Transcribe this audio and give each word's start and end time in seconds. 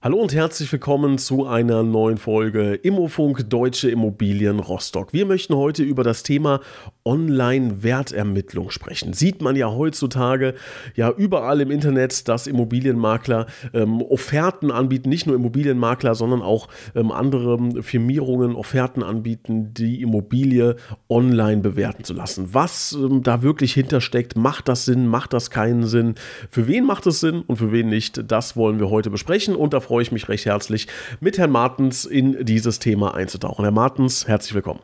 Hallo 0.00 0.18
und 0.18 0.32
herzlich 0.32 0.70
willkommen 0.70 1.18
zu 1.18 1.48
einer 1.48 1.82
neuen 1.82 2.18
Folge 2.18 2.74
Immofunk 2.74 3.50
Deutsche 3.50 3.90
Immobilien 3.90 4.60
Rostock. 4.60 5.12
Wir 5.12 5.26
möchten 5.26 5.56
heute 5.56 5.82
über 5.82 6.04
das 6.04 6.22
Thema 6.22 6.60
Online-Wertermittlung 7.04 8.70
sprechen. 8.70 9.12
Sieht 9.12 9.42
man 9.42 9.56
ja 9.56 9.72
heutzutage 9.72 10.54
ja 10.94 11.10
überall 11.10 11.60
im 11.60 11.72
Internet, 11.72 12.28
dass 12.28 12.46
Immobilienmakler 12.46 13.46
ähm, 13.74 14.00
Offerten 14.00 14.70
anbieten, 14.70 15.08
nicht 15.08 15.26
nur 15.26 15.34
Immobilienmakler, 15.34 16.14
sondern 16.14 16.42
auch 16.42 16.68
ähm, 16.94 17.10
andere 17.10 17.82
Firmierungen 17.82 18.54
Offerten 18.54 19.02
anbieten, 19.02 19.74
die 19.74 20.00
Immobilie 20.00 20.76
online 21.08 21.60
bewerten 21.60 22.04
zu 22.04 22.14
lassen. 22.14 22.50
Was 22.54 22.92
ähm, 22.92 23.24
da 23.24 23.42
wirklich 23.42 23.72
hintersteckt, 23.72 24.36
macht 24.36 24.68
das 24.68 24.84
Sinn, 24.84 25.08
macht 25.08 25.32
das 25.32 25.50
keinen 25.50 25.88
Sinn? 25.88 26.14
Für 26.50 26.68
wen 26.68 26.84
macht 26.84 27.04
es 27.08 27.18
Sinn 27.18 27.42
und 27.44 27.56
für 27.56 27.72
wen 27.72 27.88
nicht? 27.88 28.30
Das 28.30 28.56
wollen 28.56 28.78
wir 28.78 28.90
heute 28.90 29.10
besprechen 29.10 29.56
und 29.56 29.74
da 29.74 29.87
freue 29.88 30.02
ich 30.02 30.12
mich 30.12 30.28
recht 30.28 30.44
herzlich, 30.44 30.86
mit 31.18 31.38
Herrn 31.38 31.50
Martens 31.50 32.04
in 32.04 32.44
dieses 32.44 32.78
Thema 32.78 33.14
einzutauchen. 33.14 33.64
Herr 33.64 33.72
Martens, 33.72 34.28
herzlich 34.28 34.54
willkommen. 34.54 34.80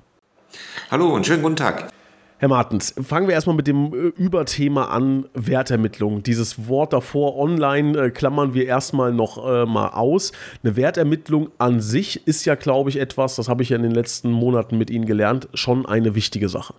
Hallo 0.90 1.14
und 1.14 1.26
schönen 1.26 1.42
guten 1.42 1.56
Tag. 1.56 1.90
Herr 2.38 2.48
Martens, 2.48 2.94
fangen 3.02 3.28
wir 3.28 3.34
erstmal 3.34 3.54
mit 3.54 3.66
dem 3.66 3.92
äh, 3.92 3.96
Überthema 4.16 4.86
an, 4.86 5.26
Wertermittlung. 5.34 6.22
Dieses 6.22 6.68
Wort 6.68 6.94
davor, 6.94 7.36
online, 7.36 7.98
äh, 7.98 8.10
klammern 8.10 8.54
wir 8.54 8.64
erstmal 8.64 9.12
noch 9.12 9.46
äh, 9.46 9.66
mal 9.66 9.88
aus. 9.88 10.32
Eine 10.62 10.74
Wertermittlung 10.76 11.50
an 11.58 11.82
sich 11.82 12.26
ist 12.26 12.46
ja, 12.46 12.54
glaube 12.54 12.88
ich, 12.88 12.98
etwas, 12.98 13.36
das 13.36 13.50
habe 13.50 13.62
ich 13.62 13.68
ja 13.68 13.76
in 13.76 13.82
den 13.82 13.92
letzten 13.92 14.30
Monaten 14.30 14.78
mit 14.78 14.88
Ihnen 14.88 15.04
gelernt, 15.04 15.48
schon 15.52 15.84
eine 15.84 16.14
wichtige 16.14 16.48
Sache. 16.48 16.74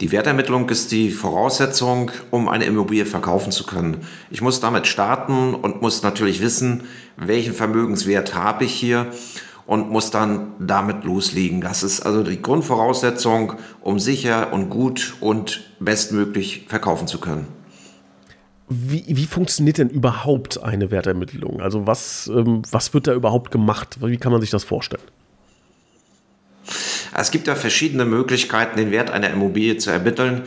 Die 0.00 0.12
Wertermittlung 0.12 0.68
ist 0.68 0.92
die 0.92 1.10
Voraussetzung, 1.10 2.10
um 2.30 2.48
eine 2.48 2.66
Immobilie 2.66 3.06
verkaufen 3.06 3.50
zu 3.50 3.64
können. 3.64 4.02
Ich 4.30 4.42
muss 4.42 4.60
damit 4.60 4.86
starten 4.86 5.54
und 5.54 5.80
muss 5.80 6.02
natürlich 6.02 6.42
wissen, 6.42 6.82
welchen 7.16 7.54
Vermögenswert 7.54 8.34
habe 8.34 8.64
ich 8.64 8.74
hier 8.74 9.06
und 9.66 9.90
muss 9.90 10.10
dann 10.10 10.52
damit 10.58 11.04
loslegen. 11.04 11.62
Das 11.62 11.82
ist 11.82 12.02
also 12.02 12.22
die 12.22 12.42
Grundvoraussetzung, 12.42 13.54
um 13.80 13.98
sicher 13.98 14.52
und 14.52 14.68
gut 14.68 15.14
und 15.20 15.64
bestmöglich 15.80 16.66
verkaufen 16.68 17.08
zu 17.08 17.18
können. 17.18 17.48
Wie, 18.68 19.04
wie 19.08 19.26
funktioniert 19.26 19.78
denn 19.78 19.88
überhaupt 19.88 20.62
eine 20.62 20.90
Wertermittlung? 20.90 21.60
Also 21.62 21.86
was, 21.86 22.30
ähm, 22.34 22.62
was 22.70 22.92
wird 22.92 23.06
da 23.06 23.14
überhaupt 23.14 23.50
gemacht? 23.50 23.98
Wie 24.02 24.18
kann 24.18 24.32
man 24.32 24.42
sich 24.42 24.50
das 24.50 24.64
vorstellen? 24.64 25.02
Es 27.18 27.30
gibt 27.30 27.46
ja 27.46 27.54
verschiedene 27.54 28.04
Möglichkeiten, 28.04 28.76
den 28.76 28.90
Wert 28.90 29.10
einer 29.10 29.30
Immobilie 29.30 29.78
zu 29.78 29.90
ermitteln. 29.90 30.42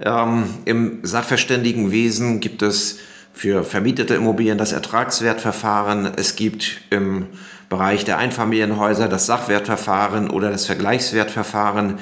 Ähm, 0.00 0.44
Im 0.64 1.00
Sachverständigenwesen 1.02 2.38
gibt 2.38 2.62
es 2.62 2.98
für 3.32 3.64
vermietete 3.64 4.14
Immobilien 4.14 4.56
das 4.56 4.72
Ertragswertverfahren. 4.72 6.12
Es 6.16 6.36
gibt 6.36 6.82
im 6.90 7.26
Bereich 7.68 8.04
der 8.04 8.18
Einfamilienhäuser 8.18 9.08
das 9.08 9.26
Sachwertverfahren 9.26 10.30
oder 10.30 10.50
das 10.50 10.66
Vergleichswertverfahren. 10.66 11.98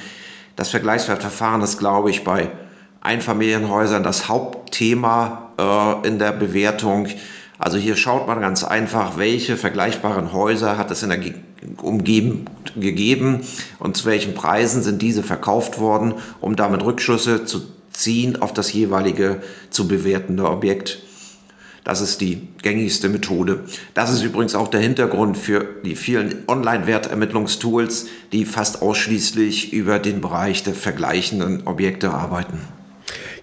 Das 0.54 0.68
Vergleichswertverfahren 0.68 1.62
ist, 1.62 1.78
glaube 1.78 2.10
ich, 2.10 2.22
bei 2.22 2.50
Einfamilienhäusern 3.00 4.02
das 4.02 4.28
Hauptthema 4.28 5.52
äh, 5.58 6.06
in 6.06 6.18
der 6.18 6.32
Bewertung. 6.32 7.08
Also 7.58 7.78
hier 7.78 7.96
schaut 7.96 8.26
man 8.26 8.41
ganz 8.41 8.64
einfach, 8.64 9.16
welche 9.16 9.56
vergleichbaren 9.56 10.32
Häuser 10.32 10.76
hat 10.76 10.91
es 10.91 11.02
in 11.02 11.08
der 11.08 11.18
Umgebung 11.83 12.47
gegeben 12.77 13.41
und 13.78 13.97
zu 13.97 14.06
welchen 14.06 14.34
Preisen 14.34 14.83
sind 14.83 15.03
diese 15.03 15.22
verkauft 15.22 15.78
worden, 15.78 16.14
um 16.41 16.56
damit 16.56 16.84
Rückschlüsse 16.84 17.44
zu 17.44 17.62
ziehen 17.93 18.41
auf 18.41 18.54
das 18.54 18.72
jeweilige 18.72 19.43
zu 19.71 19.88
bewertende 19.88 20.48
Objekt. 20.48 21.03
Das 21.84 22.00
ist 22.00 22.21
die 22.21 22.48
gängigste 22.62 23.09
Methode. 23.09 23.65
Das 23.94 24.12
ist 24.12 24.22
übrigens 24.22 24.54
auch 24.54 24.69
der 24.69 24.81
Hintergrund 24.81 25.38
für 25.38 25.66
die 25.84 25.97
vielen 25.97 26.44
Online-Wertermittlungstools, 26.47 28.06
die 28.32 28.44
fast 28.44 28.82
ausschließlich 28.82 29.72
über 29.72 29.98
den 29.98 30.21
Bereich 30.21 30.62
der 30.62 30.75
vergleichenden 30.75 31.66
Objekte 31.66 32.10
arbeiten. 32.10 32.60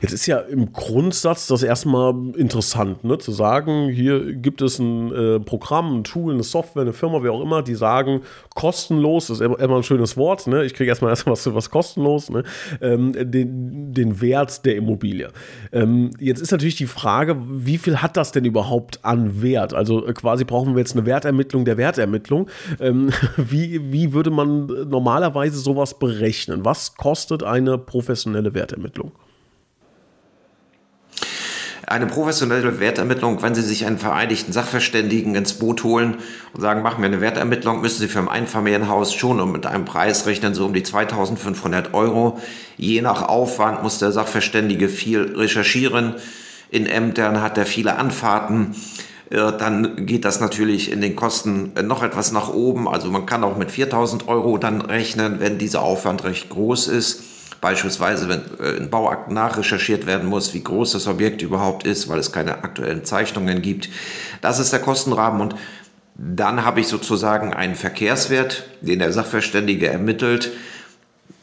Jetzt 0.02 0.13
ist 0.13 0.28
ja 0.28 0.38
im 0.38 0.72
Grundsatz 0.74 1.47
das 1.47 1.63
erstmal 1.63 2.13
interessant, 2.35 3.03
ne? 3.03 3.18
zu 3.18 3.31
sagen, 3.31 3.90
hier 3.90 4.34
gibt 4.34 4.62
es 4.62 4.80
ein 4.80 5.12
äh, 5.12 5.40
Programm, 5.40 6.00
ein 6.00 6.03
Tool, 6.03 6.34
eine 6.34 6.44
Software, 6.44 6.84
eine 6.84 6.94
Firma, 6.94 7.24
wie 7.24 7.30
auch 7.30 7.41
immer, 7.41 7.63
die 7.63 7.75
sagen, 7.75 8.22
kostenlos, 8.53 9.28
das 9.28 9.40
ist 9.40 9.46
immer, 9.46 9.59
immer 9.59 9.78
ein 9.78 9.84
schönes 9.84 10.16
Wort, 10.16 10.47
ne? 10.47 10.63
ich 10.66 10.74
kriege 10.74 10.90
erstmal 10.90 11.09
erstmal 11.12 11.34
was, 11.34 11.53
was 11.53 11.69
kostenlos, 11.69 12.30
ne? 12.30 12.44
ähm, 12.81 13.13
den, 13.13 13.94
den 13.94 14.22
Wert 14.22 14.66
der 14.66 14.75
Immobilie. 14.75 15.30
Ähm, 15.72 16.12
jetzt 16.19 16.41
ist 16.41 16.52
natürlich 16.52 16.75
die 16.75 16.88
Frage, 16.88 17.38
wie 17.50 17.78
viel 17.78 17.97
hat 18.02 18.18
das 18.18 18.31
denn 18.31 18.46
überhaupt 18.46 19.03
an 19.03 19.41
Wert? 19.41 19.74
Also 19.74 20.06
äh, 20.06 20.14
quasi 20.14 20.46
brauchen 20.46 20.75
wir 20.75 20.79
jetzt 20.79 20.96
eine 20.96 21.06
Wertermittlung 21.06 21.66
der 21.66 21.78
Wertermittlung. 21.78 22.50
Ähm, 22.79 23.09
wie, 23.38 23.91
wie 23.91 24.14
würde 24.14 24.29
man 24.29 24.68
normalerweise 24.90 25.58
sowas 25.58 25.97
berechnen? 25.97 26.66
Was 26.66 26.96
kostet 26.96 27.44
eine 27.44 27.78
professionelle 27.78 28.53
Wertermittlung? 28.53 29.12
Eine 31.87 32.05
professionelle 32.05 32.81
Wertermittlung, 32.81 33.41
wenn 33.41 33.55
Sie 33.55 33.61
sich 33.61 33.85
einen 33.85 33.97
vereinigten 33.97 34.51
Sachverständigen 34.51 35.33
ins 35.35 35.53
Boot 35.53 35.85
holen 35.85 36.17
und 36.53 36.59
sagen, 36.59 36.81
machen 36.81 37.01
wir 37.01 37.07
eine 37.07 37.21
Wertermittlung, 37.21 37.79
müssen 37.79 37.99
Sie 37.99 38.09
für 38.09 38.19
ein 38.19 38.27
Einfamilienhaus 38.27 39.13
schon 39.13 39.51
mit 39.53 39.65
einem 39.65 39.85
Preis 39.85 40.25
rechnen, 40.25 40.53
so 40.53 40.65
um 40.65 40.73
die 40.73 40.83
2500 40.83 41.93
Euro. 41.93 42.39
Je 42.75 43.01
nach 43.01 43.21
Aufwand 43.21 43.83
muss 43.83 43.99
der 43.99 44.11
Sachverständige 44.11 44.89
viel 44.89 45.33
recherchieren. 45.37 46.15
In 46.69 46.87
Ämtern 46.87 47.41
hat 47.41 47.57
er 47.57 47.65
viele 47.65 47.95
Anfahrten 47.95 48.75
äh, 49.29 49.51
dann 49.57 50.05
geht 50.05 50.25
das 50.25 50.39
natürlich 50.39 50.91
in 50.91 51.01
den 51.01 51.15
Kosten 51.15 51.73
noch 51.83 52.03
etwas 52.03 52.31
nach 52.31 52.53
oben. 52.53 52.87
Also 52.87 53.11
man 53.11 53.25
kann 53.25 53.43
auch 53.43 53.57
mit 53.57 53.71
4000 53.71 54.27
Euro 54.27 54.57
dann 54.57 54.81
rechnen, 54.81 55.39
wenn 55.39 55.57
dieser 55.57 55.81
Aufwand 55.81 56.23
recht 56.23 56.49
groß 56.49 56.87
ist. 56.87 57.23
Beispielsweise, 57.62 58.29
wenn 58.29 58.41
äh, 58.59 58.78
in 58.78 58.90
Bauakten 58.90 59.34
nachrecherchiert 59.34 60.06
werden 60.06 60.29
muss, 60.29 60.53
wie 60.53 60.63
groß 60.63 60.94
das 60.94 61.07
Objekt 61.07 61.41
überhaupt 61.41 61.85
ist, 61.85 62.07
weil 62.09 62.19
es 62.19 62.31
keine 62.31 62.63
aktuellen 62.63 63.03
Zeichnungen 63.03 63.62
gibt. 63.62 63.90
Das 64.41 64.59
ist 64.59 64.72
der 64.72 64.79
Kostenrahmen 64.79 65.41
und 65.41 65.56
dann 66.16 66.66
habe 66.66 66.79
ich 66.79 66.88
sozusagen 66.88 67.53
einen 67.53 67.75
Verkehrswert, 67.75 68.66
den 68.81 69.00
der 69.00 69.13
Sachverständige 69.13 69.88
ermittelt, 69.88 70.51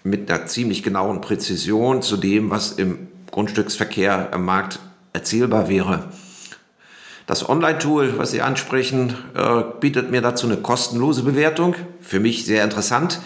mit 0.03 0.31
einer 0.31 0.47
ziemlich 0.47 0.83
genauen 0.83 1.21
Präzision 1.21 2.03
zu 2.03 2.17
dem, 2.17 2.51
was 2.51 2.73
im 2.73 3.09
Grundstücksverkehr 3.31 4.29
am 4.33 4.45
Markt 4.45 4.81
erzielbar 5.13 5.69
wäre. 5.69 6.11
Das 7.27 7.49
Online-Tool, 7.49 8.19
was 8.19 8.33
Sie 8.33 8.43
ansprechen, 8.43 9.17
äh, 9.35 9.63
bietet 9.81 10.11
mir 10.11 10.21
dazu 10.21 10.47
eine 10.47 10.59
kostenlose 10.59 11.23
Bewertung. 11.23 11.75
Für 12.01 12.21
mich 12.21 12.45
sehr 12.45 12.63
interessant, 12.65 13.21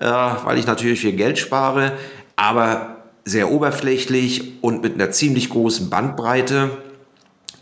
äh, 0.00 0.04
weil 0.04 0.58
ich 0.58 0.66
natürlich 0.66 1.00
viel 1.00 1.14
Geld 1.14 1.38
spare 1.38 1.92
aber 2.38 2.98
sehr 3.24 3.50
oberflächlich 3.50 4.62
und 4.62 4.80
mit 4.80 4.94
einer 4.94 5.10
ziemlich 5.10 5.50
großen 5.50 5.90
Bandbreite. 5.90 6.70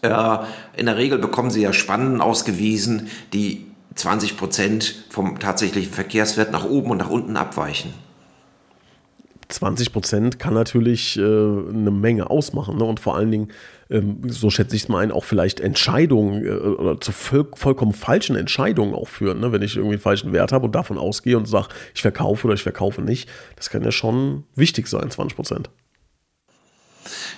Äh, 0.03 0.38
in 0.76 0.87
der 0.87 0.98
Regel 0.98 1.19
bekommen 1.19 1.50
sie 1.50 1.62
ja 1.62 1.72
Spannen 1.72 2.20
ausgewiesen, 2.20 3.09
die 3.32 3.66
20 3.94 4.36
Prozent 4.36 5.04
vom 5.09 5.38
tatsächlichen 5.38 5.92
Verkehrswert 5.92 6.53
nach 6.53 6.65
oben 6.65 6.91
und 6.91 6.98
nach 6.98 7.09
unten 7.09 7.38
abweichen. 7.38 7.94
20 9.56 9.92
Prozent 9.92 10.38
kann 10.38 10.54
natürlich 10.54 11.18
äh, 11.18 11.22
eine 11.22 11.90
Menge 11.90 12.28
ausmachen. 12.30 12.76
Ne? 12.76 12.84
Und 12.84 13.00
vor 13.00 13.16
allen 13.16 13.30
Dingen, 13.30 13.48
ähm, 13.90 14.20
so 14.26 14.50
schätze 14.50 14.76
ich 14.76 14.82
es 14.82 14.88
mal 14.88 15.02
ein, 15.02 15.10
auch 15.10 15.24
vielleicht 15.24 15.60
Entscheidungen 15.60 16.44
äh, 16.44 16.50
oder 16.50 17.00
zu 17.00 17.12
voll, 17.12 17.48
vollkommen 17.54 17.94
falschen 17.94 18.36
Entscheidungen 18.36 18.94
auch 18.94 19.08
führen. 19.08 19.41
Ne? 19.41 19.53
Wenn 19.53 19.62
ich 19.62 19.76
irgendwie 19.76 19.94
einen 19.94 20.03
falschen 20.03 20.32
Wert 20.32 20.53
habe 20.53 20.66
und 20.66 20.74
davon 20.74 20.98
ausgehe 20.98 21.38
und 21.38 21.47
sage, 21.47 21.68
ich 21.94 22.03
verkaufe 22.03 22.47
oder 22.47 22.54
ich 22.54 22.62
verkaufe 22.62 23.00
nicht, 23.00 23.30
das 23.56 23.70
kann 23.70 23.82
ja 23.82 23.92
schon 23.92 24.44
wichtig 24.54 24.88
sein, 24.88 25.10
20 25.10 25.34
Prozent. 25.34 25.70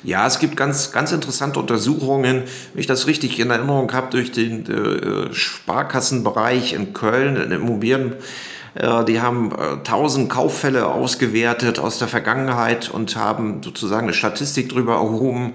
Ja, 0.02 0.26
es 0.26 0.38
gibt 0.38 0.56
ganz, 0.56 0.92
ganz 0.92 1.12
interessante 1.12 1.60
Untersuchungen, 1.60 2.44
wenn 2.72 2.80
ich 2.80 2.86
das 2.86 3.06
richtig 3.06 3.38
in 3.38 3.50
Erinnerung 3.50 3.92
habe, 3.92 4.10
durch 4.10 4.32
den 4.32 4.66
äh, 4.66 5.32
Sparkassenbereich 5.32 6.72
in 6.72 6.94
Köln, 6.94 7.36
in 7.36 7.52
Immobilien 7.52 8.12
äh, 8.12 8.16
die 8.74 9.20
haben 9.20 9.52
1000 9.54 10.26
äh, 10.26 10.28
Kauffälle 10.28 10.86
ausgewertet 10.86 11.78
aus 11.78 11.98
der 11.98 12.08
Vergangenheit 12.08 12.90
und 12.90 13.16
haben 13.16 13.62
sozusagen 13.62 14.06
eine 14.06 14.14
Statistik 14.14 14.68
darüber 14.68 14.94
erhoben. 14.94 15.54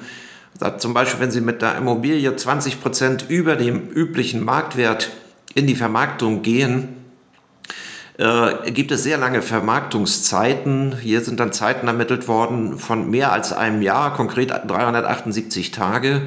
Zum 0.78 0.94
Beispiel, 0.94 1.20
wenn 1.20 1.32
Sie 1.32 1.42
mit 1.42 1.62
der 1.62 1.78
Immobilie 1.78 2.36
20 2.36 2.82
Prozent 2.82 3.26
über 3.28 3.56
dem 3.56 3.90
üblichen 3.90 4.44
Marktwert 4.44 5.10
in 5.56 5.68
die 5.68 5.76
Vermarktung 5.76 6.42
gehen, 6.42 7.04
äh, 8.18 8.72
gibt 8.72 8.92
es 8.92 9.04
sehr 9.04 9.18
lange 9.18 9.42
Vermarktungszeiten. 9.42 10.98
Hier 11.02 11.22
sind 11.22 11.40
dann 11.40 11.52
Zeiten 11.52 11.88
ermittelt 11.88 12.28
worden 12.28 12.78
von 12.78 13.10
mehr 13.10 13.32
als 13.32 13.54
einem 13.54 13.82
Jahr, 13.82 14.14
konkret 14.14 14.52
378 14.52 15.72
Tage, 15.72 16.22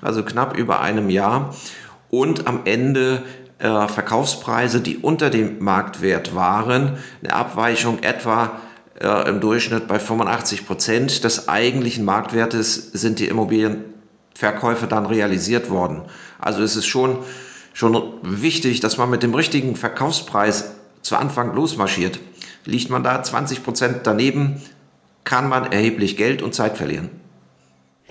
also 0.00 0.22
knapp 0.22 0.56
über 0.56 0.80
einem 0.80 1.10
Jahr. 1.10 1.54
Und 2.10 2.46
am 2.46 2.60
Ende 2.64 3.22
äh, 3.58 3.88
Verkaufspreise, 3.88 4.80
die 4.80 4.98
unter 4.98 5.30
dem 5.30 5.62
Marktwert 5.62 6.34
waren, 6.34 6.98
eine 7.22 7.32
Abweichung 7.32 8.02
etwa 8.02 8.60
äh, 9.00 9.28
im 9.28 9.40
Durchschnitt 9.40 9.88
bei 9.88 9.98
85 9.98 10.66
Prozent 10.66 11.24
des 11.24 11.48
eigentlichen 11.48 12.04
Marktwertes 12.04 12.92
sind 12.92 13.18
die 13.18 13.28
Immobilienverkäufe 13.28 14.86
dann 14.86 15.06
realisiert 15.06 15.70
worden. 15.70 16.02
Also 16.38 16.62
es 16.62 16.76
ist 16.76 16.86
schon, 16.86 17.18
schon 17.72 18.02
wichtig, 18.22 18.80
dass 18.80 18.98
man 18.98 19.10
mit 19.10 19.22
dem 19.22 19.34
richtigen 19.34 19.76
Verkaufspreis 19.76 20.74
zu 21.02 21.16
Anfang 21.16 21.54
losmarschiert. 21.54 22.18
Liegt 22.64 22.90
man 22.90 23.02
da 23.02 23.22
20 23.22 23.62
Prozent 23.62 24.00
daneben, 24.04 24.62
kann 25.24 25.48
man 25.48 25.70
erheblich 25.72 26.16
Geld 26.16 26.42
und 26.42 26.54
Zeit 26.54 26.76
verlieren. 26.76 27.10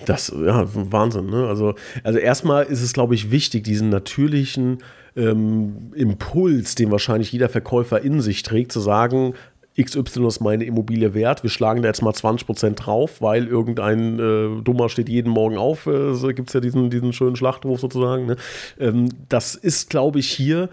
Das, 0.05 0.33
ja, 0.35 0.65
Wahnsinn. 0.73 1.27
Ne? 1.27 1.47
Also, 1.47 1.75
also 2.03 2.19
erstmal 2.19 2.65
ist 2.65 2.81
es, 2.81 2.93
glaube 2.93 3.15
ich, 3.15 3.31
wichtig, 3.31 3.63
diesen 3.63 3.89
natürlichen 3.89 4.79
ähm, 5.15 5.91
Impuls, 5.95 6.75
den 6.75 6.91
wahrscheinlich 6.91 7.31
jeder 7.31 7.49
Verkäufer 7.49 8.01
in 8.01 8.21
sich 8.21 8.43
trägt, 8.43 8.71
zu 8.71 8.79
sagen, 8.79 9.33
XY 9.79 10.27
ist 10.27 10.39
meine 10.39 10.65
Immobilie 10.65 11.13
wert, 11.13 11.41
wir 11.41 11.49
schlagen 11.49 11.81
da 11.81 11.87
jetzt 11.87 12.03
mal 12.03 12.13
20% 12.13 12.75
drauf, 12.75 13.21
weil 13.21 13.47
irgendein 13.47 14.19
äh, 14.19 14.61
Dummer 14.61 14.89
steht 14.89 15.09
jeden 15.09 15.31
Morgen 15.31 15.57
auf, 15.57 15.87
äh, 15.87 16.33
gibt 16.33 16.49
es 16.49 16.53
ja 16.53 16.59
diesen, 16.59 16.89
diesen 16.91 17.11
schönen 17.11 17.35
Schlachtruf 17.35 17.79
sozusagen. 17.79 18.27
Ne? 18.27 18.35
Ähm, 18.79 19.09
das 19.29 19.55
ist, 19.55 19.89
glaube 19.89 20.19
ich, 20.19 20.29
hier 20.29 20.69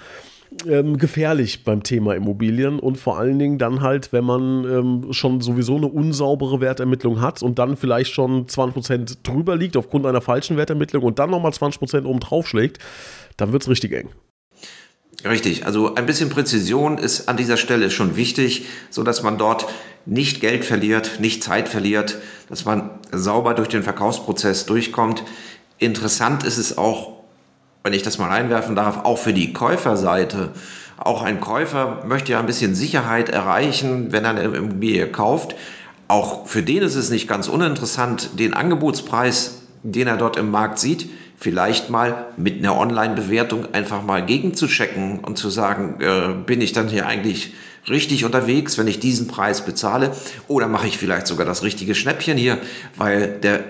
ähm, 0.69 0.99
gefährlich 0.99 1.65
beim 1.65 1.83
Thema 1.83 2.15
Immobilien 2.15 2.79
und 2.79 2.97
vor 2.97 3.19
allen 3.19 3.39
Dingen 3.39 3.59
dann 3.59 3.81
halt, 3.81 4.13
wenn 4.13 4.25
man 4.25 4.65
ähm, 4.65 5.13
schon 5.13 5.41
sowieso 5.41 5.77
eine 5.77 5.87
unsaubere 5.87 6.61
Wertermittlung 6.61 7.21
hat 7.21 7.43
und 7.43 7.59
dann 7.59 7.77
vielleicht 7.77 8.13
schon 8.13 8.47
20% 8.47 9.19
drüber 9.23 9.57
liegt 9.57 9.77
aufgrund 9.77 10.07
einer 10.07 10.21
falschen 10.21 10.57
Wertermittlung 10.57 11.05
und 11.05 11.19
dann 11.19 11.31
nochmal 11.31 11.53
20% 11.53 12.05
oben 12.05 12.21
drauf 12.21 12.47
schlägt, 12.47 12.79
dann 13.37 13.53
wird 13.53 13.63
es 13.63 13.69
richtig 13.69 13.93
eng. 13.93 14.09
Richtig, 15.25 15.67
also 15.67 15.95
ein 15.95 16.07
bisschen 16.07 16.31
Präzision 16.31 16.97
ist 16.97 17.29
an 17.29 17.37
dieser 17.37 17.59
Stelle 17.59 17.91
schon 17.91 18.17
wichtig, 18.17 18.67
so 18.89 19.03
dass 19.03 19.23
man 19.23 19.37
dort 19.37 19.67
nicht 20.07 20.41
Geld 20.41 20.65
verliert, 20.65 21.21
nicht 21.21 21.45
Zeit 21.45 21.69
verliert, 21.69 22.19
dass 22.49 22.65
man 22.65 22.91
sauber 23.13 23.53
durch 23.55 23.69
den 23.69 23.83
Verkaufsprozess 23.83 24.65
durchkommt. 24.65 25.23
Interessant 25.79 26.43
ist 26.45 26.57
es 26.57 26.79
auch, 26.79 27.21
wenn 27.83 27.93
ich 27.93 28.03
das 28.03 28.19
mal 28.19 28.31
einwerfen 28.31 28.75
darf, 28.75 29.05
auch 29.05 29.19
für 29.19 29.35
die 29.35 29.53
Käuferseite. 29.53 30.53
Auch 30.97 31.23
ein 31.23 31.41
Käufer 31.41 32.03
möchte 32.07 32.33
ja 32.33 32.41
ein 32.41 32.47
bisschen 32.47 32.75
Sicherheit 32.75 33.29
erreichen, 33.29 34.13
wenn 34.13 34.25
er 34.25 34.31
eine 34.31 34.43
Immobilie 34.43 35.07
kauft. 35.07 35.55
Auch 36.09 36.47
für 36.47 36.63
den 36.63 36.83
ist 36.83 36.97
es 36.97 37.11
nicht 37.11 37.29
ganz 37.29 37.47
uninteressant, 37.47 38.39
den 38.39 38.55
Angebotspreis, 38.55 39.63
den 39.83 40.07
er 40.07 40.17
dort 40.17 40.37
im 40.37 40.51
Markt 40.51 40.79
sieht, 40.79 41.09
vielleicht 41.41 41.89
mal 41.89 42.27
mit 42.37 42.59
einer 42.59 42.77
Online-Bewertung 42.77 43.73
einfach 43.75 44.03
mal 44.03 44.25
gegenzuchecken 44.25 45.21
und 45.21 45.39
zu 45.39 45.49
sagen, 45.49 45.97
äh, 46.01 46.35
bin 46.45 46.61
ich 46.61 46.75
dann 46.75 46.89
hier 46.89 47.07
eigentlich 47.07 47.55
richtig 47.89 48.27
unterwegs, 48.27 48.77
wenn 48.77 48.87
ich 48.87 49.01
diesen 49.01 49.27
Preis 49.27 49.65
bezahle? 49.65 50.13
Oder 50.49 50.69
mache 50.69 50.87
ich 50.87 50.99
vielleicht 50.99 51.27
sogar 51.27 51.47
das 51.47 51.63
richtige 51.63 51.95
Schnäppchen 51.95 52.37
hier, 52.37 52.59
weil 52.97 53.41
der 53.41 53.65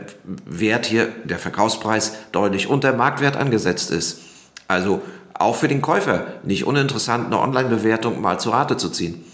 Wert 0.45 0.85
hier, 0.85 1.09
der 1.25 1.39
Verkaufspreis 1.39 2.17
deutlich 2.33 2.67
unter 2.67 2.93
Marktwert 2.93 3.37
angesetzt 3.37 3.93
ist? 3.93 4.21
Also 4.67 5.01
auch 5.35 5.55
für 5.55 5.69
den 5.69 5.81
Käufer 5.81 6.27
nicht 6.43 6.67
uninteressant, 6.67 7.27
eine 7.27 7.39
Online-Bewertung 7.39 8.21
mal 8.21 8.41
zu 8.41 8.51
Rate 8.51 8.77
zu 8.77 8.91
ziehen. 8.91 9.25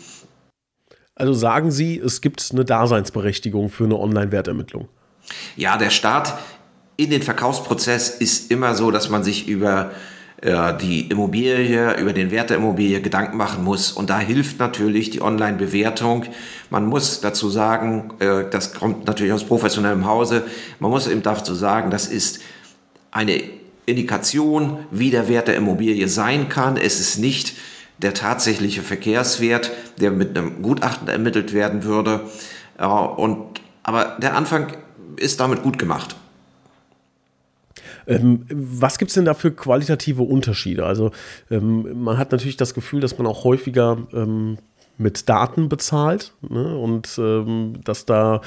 Also 1.14 1.32
sagen 1.32 1.70
Sie, 1.70 1.98
es 1.98 2.20
gibt 2.20 2.46
eine 2.52 2.66
Daseinsberechtigung 2.66 3.70
für 3.70 3.84
eine 3.84 3.98
Online-Wertermittlung? 3.98 4.88
Ja, 5.56 5.78
der 5.78 5.88
Staat 5.88 6.38
in 6.96 7.10
den 7.10 7.22
Verkaufsprozess 7.22 8.08
ist 8.08 8.50
immer 8.50 8.74
so, 8.74 8.90
dass 8.90 9.08
man 9.08 9.22
sich 9.22 9.48
über 9.48 9.90
äh, 10.42 10.76
die 10.78 11.08
Immobilie, 11.08 11.98
über 11.98 12.12
den 12.12 12.30
Wert 12.30 12.50
der 12.50 12.58
Immobilie 12.58 13.00
Gedanken 13.00 13.36
machen 13.36 13.64
muss. 13.64 13.92
Und 13.92 14.10
da 14.10 14.18
hilft 14.18 14.58
natürlich 14.58 15.10
die 15.10 15.22
Online-Bewertung. 15.22 16.24
Man 16.70 16.86
muss 16.86 17.20
dazu 17.20 17.48
sagen, 17.48 18.12
äh, 18.18 18.44
das 18.50 18.74
kommt 18.74 19.06
natürlich 19.06 19.32
aus 19.32 19.44
professionellem 19.44 20.06
Hause, 20.06 20.44
man 20.78 20.90
muss 20.90 21.06
eben 21.06 21.22
dazu 21.22 21.54
sagen, 21.54 21.90
das 21.90 22.06
ist 22.06 22.40
eine 23.10 23.42
Indikation, 23.86 24.80
wie 24.90 25.10
der 25.10 25.28
Wert 25.28 25.48
der 25.48 25.56
Immobilie 25.56 26.08
sein 26.08 26.48
kann. 26.48 26.76
Es 26.76 27.00
ist 27.00 27.18
nicht 27.18 27.56
der 27.98 28.12
tatsächliche 28.12 28.82
Verkehrswert, 28.82 29.70
der 30.00 30.10
mit 30.10 30.36
einem 30.36 30.60
Gutachten 30.62 31.08
ermittelt 31.08 31.54
werden 31.54 31.84
würde. 31.84 32.20
Äh, 32.78 32.86
und, 32.86 33.60
aber 33.82 34.16
der 34.20 34.34
Anfang 34.34 34.72
ist 35.16 35.40
damit 35.40 35.62
gut 35.62 35.78
gemacht. 35.78 36.16
Ähm, 38.06 38.46
was 38.48 38.98
gibt 38.98 39.10
es 39.10 39.14
denn 39.14 39.24
da 39.24 39.34
für 39.34 39.50
qualitative 39.50 40.22
Unterschiede? 40.22 40.84
Also 40.86 41.10
ähm, 41.50 42.02
man 42.02 42.18
hat 42.18 42.32
natürlich 42.32 42.56
das 42.56 42.74
Gefühl, 42.74 43.00
dass 43.00 43.18
man 43.18 43.26
auch 43.26 43.44
häufiger 43.44 43.98
ähm, 44.12 44.58
mit 44.98 45.28
Daten 45.28 45.68
bezahlt 45.68 46.32
ne? 46.48 46.76
und 46.78 47.18
ähm, 47.18 47.74
dass 47.84 48.06
da 48.06 48.40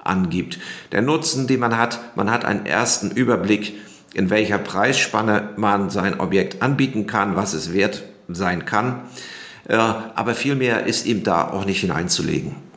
angibt. 0.04 0.60
Der 0.92 1.02
Nutzen, 1.02 1.48
den 1.48 1.60
man 1.60 1.78
hat, 1.78 2.16
man 2.16 2.32
hat 2.32 2.46
einen 2.46 2.66
ersten 2.66 3.12
Überblick, 3.12 3.74
in 4.14 4.30
welcher 4.30 4.58
Preisspanne 4.58 5.50
man 5.58 5.90
sein 5.90 6.20
Objekt 6.20 6.62
anbieten 6.62 7.08
kann, 7.08 7.36
was 7.36 7.54
es 7.54 7.74
wert 7.74 8.04
sein 8.28 8.66
kann. 8.66 9.02
Äh, 9.68 9.78
aber 9.78 10.36
viel 10.36 10.56
mehr 10.56 10.86
ist 10.86 11.06
ihm 11.06 11.24
da 11.24 11.50
auch 11.50 11.66
nicht 11.66 11.82
hineinzulegen. 11.82 12.69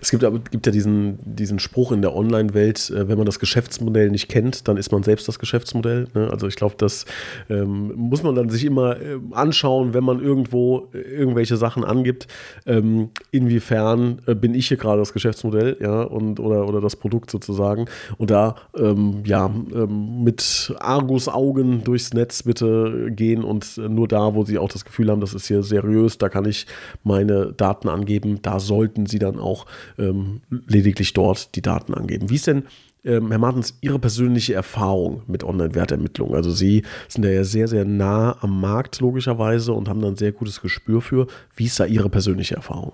Es 0.00 0.10
gibt, 0.10 0.24
gibt 0.50 0.66
ja 0.66 0.72
diesen, 0.72 1.18
diesen 1.24 1.58
Spruch 1.58 1.92
in 1.92 2.02
der 2.02 2.14
Online-Welt, 2.14 2.90
äh, 2.90 3.08
wenn 3.08 3.16
man 3.16 3.26
das 3.26 3.38
Geschäftsmodell 3.38 4.10
nicht 4.10 4.28
kennt, 4.28 4.68
dann 4.68 4.76
ist 4.76 4.92
man 4.92 5.02
selbst 5.02 5.26
das 5.26 5.38
Geschäftsmodell. 5.38 6.08
Ne? 6.14 6.28
Also 6.30 6.46
ich 6.46 6.56
glaube, 6.56 6.74
das 6.76 7.06
ähm, 7.48 7.92
muss 7.96 8.22
man 8.22 8.34
dann 8.34 8.50
sich 8.50 8.64
immer 8.64 9.00
äh, 9.00 9.18
anschauen, 9.32 9.94
wenn 9.94 10.04
man 10.04 10.20
irgendwo 10.20 10.88
äh, 10.92 10.98
irgendwelche 10.98 11.56
Sachen 11.56 11.84
angibt. 11.84 12.26
Ähm, 12.66 13.10
inwiefern 13.30 14.20
bin 14.26 14.54
ich 14.54 14.68
hier 14.68 14.76
gerade 14.76 15.00
das 15.00 15.12
Geschäftsmodell, 15.12 15.78
ja, 15.80 16.02
und, 16.02 16.40
oder, 16.40 16.68
oder 16.68 16.80
das 16.80 16.96
Produkt 16.96 17.30
sozusagen. 17.30 17.86
Und 18.18 18.30
da 18.30 18.56
ähm, 18.76 19.22
ja, 19.24 19.46
ähm, 19.46 20.24
mit 20.24 20.74
Argus-Augen 20.78 21.84
durchs 21.84 22.12
Netz 22.12 22.42
bitte 22.42 23.10
gehen 23.10 23.44
und 23.44 23.78
nur 23.78 24.08
da, 24.08 24.34
wo 24.34 24.44
sie 24.44 24.58
auch 24.58 24.68
das 24.68 24.84
Gefühl 24.84 25.10
haben, 25.10 25.20
das 25.20 25.34
ist 25.34 25.46
hier 25.46 25.62
seriös, 25.62 26.18
da 26.18 26.28
kann 26.28 26.44
ich 26.44 26.66
meine 27.02 27.52
Daten 27.52 27.88
angeben, 27.88 28.40
da 28.42 28.60
sollten 28.60 29.06
sie 29.06 29.18
dann 29.18 29.37
auch 29.38 29.66
ähm, 29.98 30.42
lediglich 30.66 31.12
dort 31.12 31.54
die 31.54 31.62
Daten 31.62 31.94
angeben. 31.94 32.30
Wie 32.30 32.36
ist 32.36 32.46
denn, 32.46 32.64
ähm, 33.04 33.30
Herr 33.30 33.38
Martens, 33.38 33.78
Ihre 33.80 33.98
persönliche 33.98 34.54
Erfahrung 34.54 35.22
mit 35.26 35.44
Online-Wertermittlung? 35.44 36.34
Also 36.34 36.50
Sie 36.50 36.82
sind 37.08 37.24
ja 37.24 37.44
sehr, 37.44 37.68
sehr 37.68 37.84
nah 37.84 38.36
am 38.40 38.60
Markt 38.60 39.00
logischerweise 39.00 39.72
und 39.72 39.88
haben 39.88 40.02
dann 40.02 40.16
sehr 40.16 40.32
gutes 40.32 40.60
Gespür 40.60 41.00
für. 41.00 41.26
Wie 41.56 41.66
ist 41.66 41.78
da 41.78 41.84
Ihre 41.84 42.10
persönliche 42.10 42.56
Erfahrung? 42.56 42.92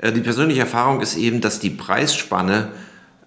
Äh, 0.00 0.12
die 0.12 0.20
persönliche 0.20 0.60
Erfahrung 0.60 1.00
ist 1.00 1.16
eben, 1.16 1.40
dass 1.40 1.60
die 1.60 1.70
Preisspanne, 1.70 2.68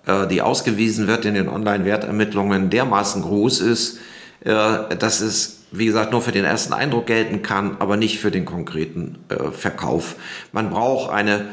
äh, 0.06 0.28
die 0.28 0.42
ausgewiesen 0.42 1.08
wird 1.08 1.26
in 1.26 1.34
den 1.34 1.48
Online-Wertermittlungen, 1.48 2.70
dermaßen 2.70 3.22
groß 3.22 3.62
ist, 3.62 4.00
äh, 4.42 4.96
dass 4.98 5.22
es 5.22 5.60
wie 5.76 5.88
gesagt, 5.88 6.12
nur 6.12 6.22
für 6.22 6.32
den 6.32 6.46
ersten 6.46 6.72
Eindruck 6.72 7.08
gelten 7.08 7.42
kann, 7.42 7.78
aber 7.80 7.98
nicht 7.98 8.20
für 8.20 8.30
den 8.30 8.46
konkreten 8.46 9.18
Verkauf. 9.54 10.18
Man 10.52 10.70
braucht 10.70 11.12
eine 11.12 11.46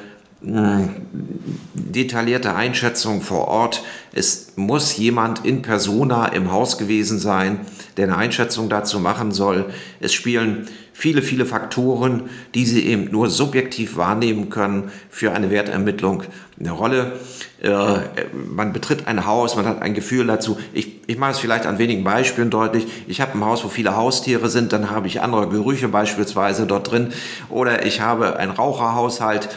detaillierte 0.43 2.55
Einschätzung 2.55 3.21
vor 3.21 3.49
Ort. 3.49 3.83
Es 4.13 4.55
muss 4.57 4.97
jemand 4.97 5.45
in 5.45 5.61
persona 5.61 6.27
im 6.27 6.51
Haus 6.51 6.79
gewesen 6.79 7.19
sein, 7.19 7.61
der 7.97 8.07
eine 8.07 8.17
Einschätzung 8.17 8.71
dazu 8.71 9.01
machen 9.01 9.33
soll. 9.33 9.67
Es 10.01 10.15
spielen 10.15 10.67
viele, 10.95 11.21
viele 11.21 11.45
Faktoren, 11.45 12.31
die 12.55 12.65
Sie 12.65 12.87
eben 12.87 13.11
nur 13.11 13.29
subjektiv 13.29 13.97
wahrnehmen 13.97 14.49
können 14.49 14.91
für 15.11 15.33
eine 15.33 15.51
Wertermittlung 15.51 16.23
eine 16.59 16.71
Rolle. 16.71 17.19
Äh, 17.63 17.99
man 18.33 18.73
betritt 18.73 19.07
ein 19.07 19.27
Haus, 19.27 19.57
man 19.57 19.67
hat 19.67 19.83
ein 19.83 19.95
Gefühl 19.95 20.27
dazu. 20.27 20.59
Ich, 20.73 21.01
ich 21.07 21.19
mache 21.19 21.33
es 21.33 21.39
vielleicht 21.39 21.67
an 21.67 21.79
wenigen 21.79 22.05
Beispielen 22.05 22.51
deutlich. 22.51 22.87
Ich 23.07 23.21
habe 23.21 23.33
ein 23.33 23.45
Haus, 23.45 23.65
wo 23.65 23.69
viele 23.69 23.97
Haustiere 23.97 24.49
sind, 24.49 24.73
dann 24.73 24.91
habe 24.91 25.07
ich 25.07 25.21
andere 25.21 25.49
Gerüche 25.49 25.89
beispielsweise 25.89 26.67
dort 26.67 26.91
drin. 26.91 27.13
Oder 27.49 27.85
ich 27.85 28.01
habe 28.01 28.37
einen 28.37 28.53
Raucherhaushalt 28.53 29.49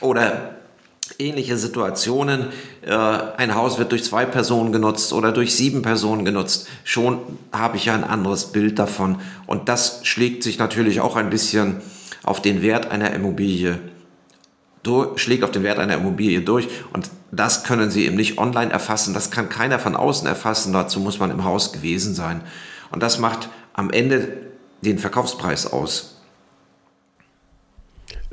oder 0.00 0.56
ähnliche 1.18 1.56
Situationen. 1.56 2.46
Äh, 2.82 2.92
ein 2.92 3.54
Haus 3.54 3.78
wird 3.78 3.92
durch 3.92 4.04
zwei 4.04 4.24
Personen 4.24 4.72
genutzt 4.72 5.12
oder 5.12 5.32
durch 5.32 5.54
sieben 5.54 5.82
Personen 5.82 6.24
genutzt. 6.24 6.68
Schon 6.84 7.18
habe 7.52 7.76
ich 7.76 7.86
ja 7.86 7.94
ein 7.94 8.04
anderes 8.04 8.46
Bild 8.52 8.78
davon. 8.78 9.20
Und 9.46 9.68
das 9.68 10.00
schlägt 10.04 10.42
sich 10.42 10.58
natürlich 10.58 11.00
auch 11.00 11.16
ein 11.16 11.30
bisschen 11.30 11.80
auf 12.22 12.42
den 12.42 12.62
Wert 12.62 12.90
einer 12.90 13.12
Immobilie 13.12 13.78
schlägt 15.16 15.44
auf 15.44 15.50
den 15.50 15.62
Wert 15.62 15.78
einer 15.78 15.94
Immobilie 15.94 16.40
durch 16.40 16.68
und 16.92 17.10
das 17.32 17.64
können 17.64 17.90
Sie 17.90 18.06
eben 18.06 18.16
nicht 18.16 18.38
online 18.38 18.72
erfassen, 18.72 19.14
das 19.14 19.30
kann 19.30 19.48
keiner 19.48 19.78
von 19.78 19.94
außen 19.94 20.26
erfassen, 20.26 20.72
dazu 20.72 21.00
muss 21.00 21.18
man 21.18 21.30
im 21.30 21.44
Haus 21.44 21.72
gewesen 21.72 22.14
sein. 22.14 22.40
Und 22.90 23.02
das 23.02 23.18
macht 23.18 23.50
am 23.74 23.90
Ende 23.90 24.36
den 24.82 24.98
Verkaufspreis 24.98 25.70
aus. 25.70 26.09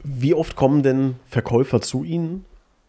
Wie 0.08 0.34
oft 0.34 0.56
kommen 0.56 0.84
denn 0.84 1.16
Verkäufer 1.30 1.82
zu 1.82 2.04
Ihnen 2.04 2.46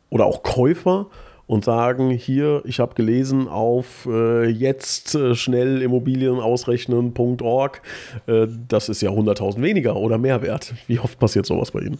oder 0.09 0.27
auch 0.27 0.43
Käufer 0.43 1.07
und 1.49 1.65
sagen, 1.65 2.11
hier, 2.11 2.63
ich 2.65 2.79
habe 2.79 2.95
gelesen 2.95 3.49
auf 3.49 4.07
äh, 4.07 4.47
jetzt 4.47 5.15
äh, 5.15 5.35
schnell 5.35 5.83
Immobilien 5.83 6.39
ausrechnen.org, 6.39 7.83
äh, 8.27 8.47
das 8.69 8.89
ist 8.89 9.01
ja 9.01 9.11
100.000 9.11 9.63
weniger 9.63 9.97
oder 9.97 10.19
mehr 10.19 10.43
wert. 10.43 10.75
Wie 10.87 10.99
oft 10.99 11.19
passiert 11.19 11.47
sowas 11.47 11.71
bei 11.71 11.81
Ihnen? 11.81 11.99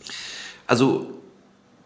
Also 0.67 1.07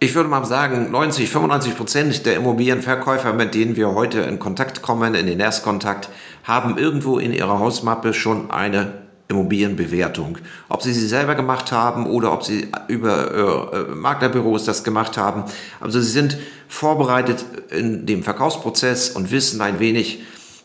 ich 0.00 0.16
würde 0.16 0.28
mal 0.28 0.44
sagen, 0.44 0.90
90, 0.90 1.30
95 1.30 1.76
Prozent 1.76 2.26
der 2.26 2.34
Immobilienverkäufer, 2.34 3.32
mit 3.32 3.54
denen 3.54 3.76
wir 3.76 3.94
heute 3.94 4.20
in 4.22 4.40
Kontakt 4.40 4.82
kommen, 4.82 5.14
in 5.14 5.26
den 5.26 5.38
Erstkontakt, 5.38 6.08
haben 6.42 6.76
irgendwo 6.76 7.18
in 7.18 7.32
ihrer 7.32 7.60
Hausmappe 7.60 8.12
schon 8.12 8.50
eine 8.50 9.01
Immobilienbewertung. 9.28 10.38
Ob 10.68 10.82
sie 10.82 10.92
sie 10.92 11.06
selber 11.06 11.34
gemacht 11.34 11.72
haben 11.72 12.06
oder 12.06 12.32
ob 12.32 12.44
sie 12.44 12.68
über 12.88 13.70
äh, 13.72 13.76
äh, 13.76 13.94
Maklerbüros 13.94 14.64
das 14.64 14.84
gemacht 14.84 15.16
haben. 15.16 15.44
Also 15.80 16.00
sie 16.00 16.10
sind 16.10 16.38
vorbereitet 16.68 17.44
in 17.70 18.06
dem 18.06 18.22
Verkaufsprozess 18.22 19.10
und 19.10 19.30
wissen 19.30 19.60
ein 19.60 19.78
wenig, 19.78 20.22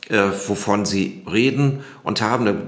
äh, 0.10 0.24
wovon 0.48 0.86
sie 0.86 1.24
reden 1.32 1.84
und 2.04 2.22
haben 2.22 2.48
eine 2.48 2.62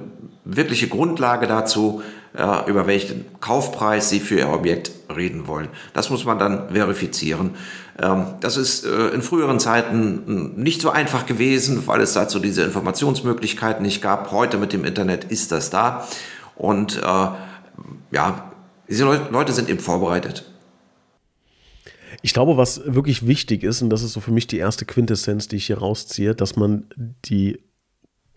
wirkliche 0.46 0.88
Grundlage 0.88 1.48
dazu, 1.48 2.02
über 2.34 2.86
welchen 2.86 3.26
Kaufpreis 3.40 4.10
sie 4.10 4.20
für 4.20 4.38
ihr 4.38 4.50
Objekt 4.50 4.92
reden 5.14 5.48
wollen. 5.48 5.68
Das 5.94 6.10
muss 6.10 6.26
man 6.26 6.38
dann 6.38 6.70
verifizieren. 6.70 7.56
Ähm, 8.02 8.26
das 8.40 8.58
ist 8.58 8.86
äh, 8.86 9.10
in 9.10 9.22
früheren 9.22 9.60
Zeiten 9.60 10.54
nicht 10.56 10.82
so 10.82 10.90
einfach 10.90 11.26
gewesen, 11.26 11.88
weil 11.88 12.02
es 12.02 12.14
dazu 12.14 12.40
diese 12.40 12.64
Informationsmöglichkeiten 12.64 13.84
nicht 13.84 14.02
gab. 14.02 14.32
Heute 14.32 14.58
mit 14.58 14.74
dem 14.74 14.86
Internet 14.86 15.26
ist 15.26 15.52
das 15.52 15.70
da. 15.70 16.08
Und 16.56 16.98
äh, 16.98 17.28
ja, 18.12 18.52
diese 18.88 19.06
Leute 19.06 19.54
sind 19.54 19.70
eben 19.70 19.80
vorbereitet. 19.80 20.46
Ich 22.22 22.34
glaube, 22.34 22.58
was 22.58 22.82
wirklich 22.86 23.28
wichtig 23.28 23.64
ist, 23.64 23.82
und 23.82 23.90
das 23.90 24.04
ist 24.04 24.14
so 24.14 24.20
für 24.20 24.32
mich 24.32 24.48
die 24.48 24.58
erste 24.58 24.86
Quintessenz, 24.86 25.48
die 25.48 25.56
ich 25.56 25.68
hier 25.68 25.78
rausziehe, 25.78 26.36
dass 26.36 26.56
man 26.56 26.86
die 27.26 27.60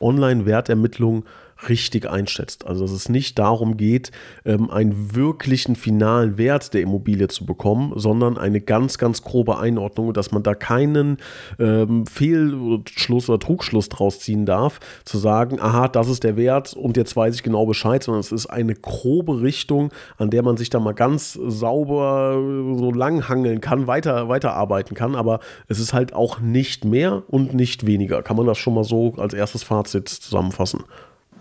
Online-Wertermittlung 0.00 1.24
richtig 1.68 2.08
einschätzt. 2.08 2.66
Also 2.66 2.82
dass 2.82 2.92
es 2.92 3.08
nicht 3.08 3.38
darum 3.38 3.76
geht, 3.76 4.10
ähm, 4.44 4.70
einen 4.70 5.14
wirklichen 5.14 5.76
finalen 5.76 6.38
Wert 6.38 6.74
der 6.74 6.82
Immobilie 6.82 7.28
zu 7.28 7.46
bekommen, 7.46 7.92
sondern 7.96 8.38
eine 8.38 8.60
ganz, 8.60 8.98
ganz 8.98 9.22
grobe 9.22 9.58
Einordnung, 9.58 10.12
dass 10.12 10.32
man 10.32 10.42
da 10.42 10.54
keinen 10.54 11.18
ähm, 11.58 12.06
Fehlschluss 12.06 13.28
oder 13.28 13.38
Trugschluss 13.38 13.88
draus 13.88 14.20
ziehen 14.20 14.46
darf, 14.46 14.80
zu 15.04 15.18
sagen, 15.18 15.60
aha, 15.60 15.88
das 15.88 16.08
ist 16.08 16.24
der 16.24 16.36
Wert 16.36 16.74
und 16.74 16.96
jetzt 16.96 17.16
weiß 17.16 17.34
ich 17.34 17.42
genau 17.42 17.66
Bescheid, 17.66 18.02
sondern 18.02 18.20
es 18.20 18.32
ist 18.32 18.46
eine 18.46 18.74
grobe 18.74 19.42
Richtung, 19.42 19.90
an 20.18 20.30
der 20.30 20.42
man 20.42 20.56
sich 20.56 20.70
da 20.70 20.80
mal 20.80 20.92
ganz 20.92 21.32
sauber 21.32 22.34
so 22.76 22.92
lang 22.92 23.28
hangeln 23.28 23.60
kann, 23.60 23.86
weiter, 23.86 24.28
weiterarbeiten 24.28 24.96
kann, 24.96 25.14
aber 25.14 25.40
es 25.68 25.78
ist 25.78 25.92
halt 25.92 26.12
auch 26.12 26.40
nicht 26.40 26.84
mehr 26.84 27.22
und 27.28 27.54
nicht 27.54 27.86
weniger. 27.86 28.22
Kann 28.22 28.36
man 28.36 28.46
das 28.46 28.58
schon 28.58 28.74
mal 28.74 28.84
so 28.84 29.14
als 29.16 29.34
erstes 29.34 29.62
Fazit 29.62 30.08
zusammenfassen? 30.08 30.84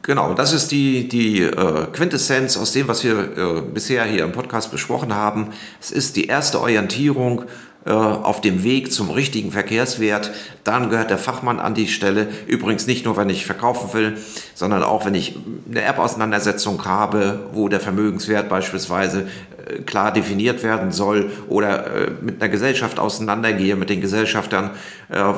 Genau, 0.04 0.34
das 0.34 0.52
ist 0.52 0.72
die, 0.72 1.08
die 1.08 1.42
äh, 1.42 1.86
Quintessenz 1.94 2.58
aus 2.58 2.72
dem, 2.72 2.88
was 2.88 3.04
wir 3.04 3.20
äh, 3.20 3.62
bisher 3.62 4.04
hier 4.06 4.24
im 4.24 4.32
Podcast 4.32 4.72
besprochen 4.72 5.14
haben. 5.14 5.50
Es 5.80 5.92
ist 5.92 6.16
die 6.16 6.26
erste 6.26 6.60
Orientierung 6.60 7.44
äh, 7.86 7.92
auf 7.92 8.42
dem 8.42 8.64
Weg 8.64 8.92
zum 8.92 9.12
richtigen 9.12 9.52
Verkehrswert. 9.52 10.32
Dann 10.64 10.90
gehört 10.90 11.12
der 11.12 11.20
Fachmann 11.20 11.60
an 11.60 11.76
die 11.76 11.88
Stelle. 11.88 12.30
Übrigens 12.48 12.88
nicht 12.88 13.06
nur, 13.06 13.16
wenn 13.16 13.30
ich 13.30 13.46
verkaufen 13.46 13.94
will, 13.94 14.18
sondern 14.56 14.82
auch, 14.82 15.06
wenn 15.06 15.14
ich 15.14 15.36
eine 15.70 15.84
App-Auseinandersetzung 15.84 16.84
habe, 16.84 17.50
wo 17.54 17.70
der 17.70 17.80
Vermögenswert 17.80 18.50
beispielsweise 18.50 19.28
äh, 19.68 19.84
klar 19.84 20.12
definiert 20.12 20.64
werden 20.64 20.92
soll 20.92 21.30
oder 21.48 21.86
äh, 21.86 22.12
mit 22.22 22.42
einer 22.42 22.50
Gesellschaft 22.50 22.98
auseinandergehe, 22.98 23.76
mit 23.76 23.92
den 23.92 24.02
Gesellschaftern, 24.02 24.72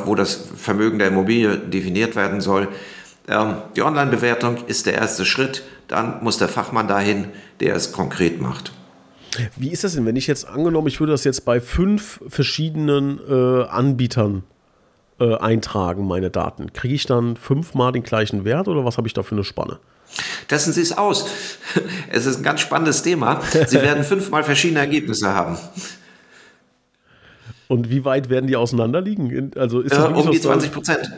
wo 0.06 0.14
das 0.16 0.40
Vermögen 0.56 1.00
der 1.00 1.08
Immobilie 1.08 1.58
definiert 1.58 2.16
werden 2.16 2.42
soll. 2.42 2.70
Ähm, 3.28 3.56
die 3.76 3.82
Online-Bewertung 3.82 4.58
ist 4.68 4.86
der 4.86 4.96
erste 4.96 5.26
Schritt. 5.26 5.64
Dann 5.88 6.24
muss 6.24 6.38
der 6.38 6.48
Fachmann 6.48 6.88
dahin, 6.88 7.30
der 7.60 7.76
es 7.76 7.92
konkret 7.92 8.42
macht. 8.42 8.74
Wie 9.56 9.72
ist 9.72 9.84
das 9.84 9.94
denn, 9.94 10.06
wenn 10.06 10.16
ich 10.16 10.28
jetzt 10.28 10.48
angenommen, 10.48 10.88
ich 10.88 11.00
würde 11.00 11.12
das 11.12 11.24
jetzt 11.24 11.46
bei 11.46 11.60
fünf 11.60 12.22
verschiedenen 12.28 13.20
äh, 13.28 13.64
Anbietern 13.64 14.44
äh, 15.20 15.36
eintragen, 15.38 16.06
meine 16.08 16.30
Daten? 16.30 16.72
Kriege 16.74 16.94
ich 16.94 17.06
dann 17.06 17.36
fünfmal 17.36 17.92
den 17.92 18.04
gleichen 18.04 18.46
Wert 18.46 18.68
oder 18.68 18.86
was 18.86 18.98
habe 18.98 19.08
ich 19.08 19.14
da 19.14 19.24
für 19.24 19.36
eine 19.36 19.44
Spanne? 19.44 19.80
Testen 20.48 20.74
Sie 20.74 20.82
es 20.82 20.98
aus. 20.98 21.28
Es 22.12 22.28
ist 22.28 22.38
ein 22.38 22.44
ganz 22.44 22.62
spannendes 22.62 23.02
Thema. 23.02 23.42
Sie 23.68 23.82
werden 23.82 24.04
fünfmal 24.04 24.44
verschiedene 24.44 24.80
Ergebnisse 24.80 25.34
haben. 25.34 25.58
Und 27.68 27.90
wie 27.90 28.06
weit 28.06 28.30
werden 28.30 28.46
die 28.46 28.56
auseinanderliegen? 28.56 29.52
Also 29.58 29.80
ist 29.82 29.94
das 29.94 30.12
äh, 30.12 30.14
um 30.14 30.30
die 30.30 30.40
20 30.40 30.72
Prozent. 30.72 31.12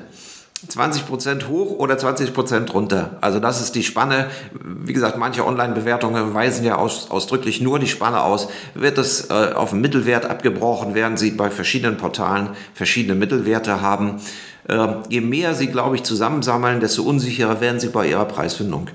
20 0.67 1.07
Prozent 1.07 1.47
hoch 1.47 1.71
oder 1.79 1.97
20 1.97 2.33
Prozent 2.33 2.73
runter. 2.73 3.17
Also 3.21 3.39
das 3.39 3.61
ist 3.61 3.75
die 3.75 3.83
Spanne. 3.83 4.27
Wie 4.53 4.93
gesagt, 4.93 5.17
manche 5.17 5.45
Online-Bewertungen 5.45 6.33
weisen 6.33 6.65
ja 6.65 6.75
aus, 6.75 7.09
ausdrücklich 7.11 7.61
nur 7.61 7.79
die 7.79 7.87
Spanne 7.87 8.21
aus. 8.21 8.47
Wird 8.73 8.97
es 8.97 9.29
äh, 9.29 9.53
auf 9.53 9.71
einen 9.71 9.81
Mittelwert 9.81 10.25
abgebrochen, 10.25 10.95
werden 10.95 11.17
Sie 11.17 11.31
bei 11.31 11.49
verschiedenen 11.49 11.97
Portalen 11.97 12.49
verschiedene 12.73 13.15
Mittelwerte 13.15 13.81
haben. 13.81 14.21
Äh, 14.67 14.87
je 15.09 15.21
mehr 15.21 15.53
Sie, 15.53 15.67
glaube 15.67 15.95
ich, 15.95 16.03
zusammensammeln, 16.03 16.79
desto 16.79 17.03
unsicherer 17.03 17.61
werden 17.61 17.79
Sie 17.79 17.89
bei 17.89 18.09
Ihrer 18.09 18.25
Preisfindung. 18.25 18.89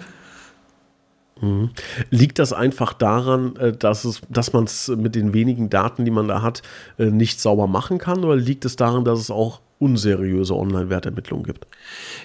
Mhm. 1.41 1.71
Liegt 2.11 2.39
das 2.39 2.53
einfach 2.53 2.93
daran, 2.93 3.57
äh, 3.57 3.73
dass, 3.73 4.05
es, 4.05 4.21
dass 4.29 4.53
man 4.53 4.65
es 4.65 4.89
mit 4.89 5.15
den 5.15 5.33
wenigen 5.33 5.71
Daten, 5.71 6.05
die 6.05 6.11
man 6.11 6.29
da 6.29 6.43
hat, 6.43 6.63
äh, 6.99 7.07
nicht 7.07 7.41
sauber 7.41 7.67
machen 7.67 7.99
kann? 7.99 8.25
Oder 8.25 8.37
liegt 8.37 8.65
es 8.65 8.77
daran, 8.77 9.05
dass 9.05 9.21
es 9.21 9.31
auch 9.31 9.61
unseriöse 9.81 10.55
Online-Wertermittlungen 10.55 11.45
gibt? 11.45 11.67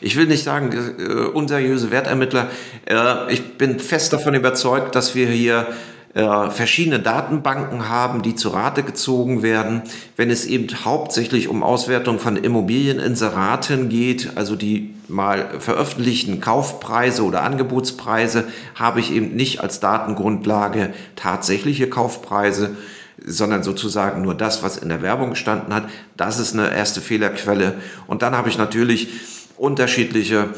Ich 0.02 0.16
will 0.16 0.28
nicht 0.28 0.44
sagen, 0.44 0.72
äh, 0.74 1.14
unseriöse 1.30 1.90
Wertermittler. 1.90 2.50
Äh, 2.86 3.34
ich 3.34 3.58
bin 3.58 3.80
fest 3.80 4.14
davon 4.14 4.36
überzeugt, 4.36 4.94
dass 4.94 5.16
wir 5.16 5.28
hier 5.28 5.68
äh, 6.14 6.50
verschiedene 6.50 7.00
Datenbanken 7.00 7.90
haben, 7.90 8.22
die 8.22 8.36
zu 8.36 8.50
Rate 8.50 8.84
gezogen 8.84 9.42
werden. 9.42 9.82
Wenn 10.18 10.30
es 10.30 10.46
eben 10.46 10.68
hauptsächlich 10.86 11.48
um 11.48 11.64
Auswertung 11.64 12.20
von 12.20 12.38
Immobilieninseraten 12.38 13.90
geht, 13.90 14.32
also 14.36 14.56
die 14.56 14.94
mal 15.08 15.60
veröffentlichten 15.60 16.42
Kaufpreise 16.42 17.24
oder 17.24 17.44
Angebotspreise, 17.44 18.46
habe 18.76 19.00
ich 19.00 19.14
eben 19.14 19.36
nicht 19.36 19.62
als 19.62 19.80
Datengrundlage 19.80 20.94
tatsächliche 21.16 21.90
Kaufpreise, 21.90 22.76
sondern 23.24 23.64
sozusagen 23.64 24.22
nur 24.22 24.36
das, 24.36 24.64
was 24.64 24.78
in 24.78 24.90
der 24.90 25.02
Werbung 25.02 25.32
gestanden 25.32 25.74
hat. 25.74 25.86
Das 26.18 26.40
ist 26.40 26.54
eine 26.54 26.76
erste 26.76 27.02
Fehlerquelle. 27.02 27.76
Und 28.08 28.22
dann 28.22 28.36
habe 28.36 28.50
ich 28.50 28.58
natürlich 28.58 29.10
unterschiedliche 29.58 30.50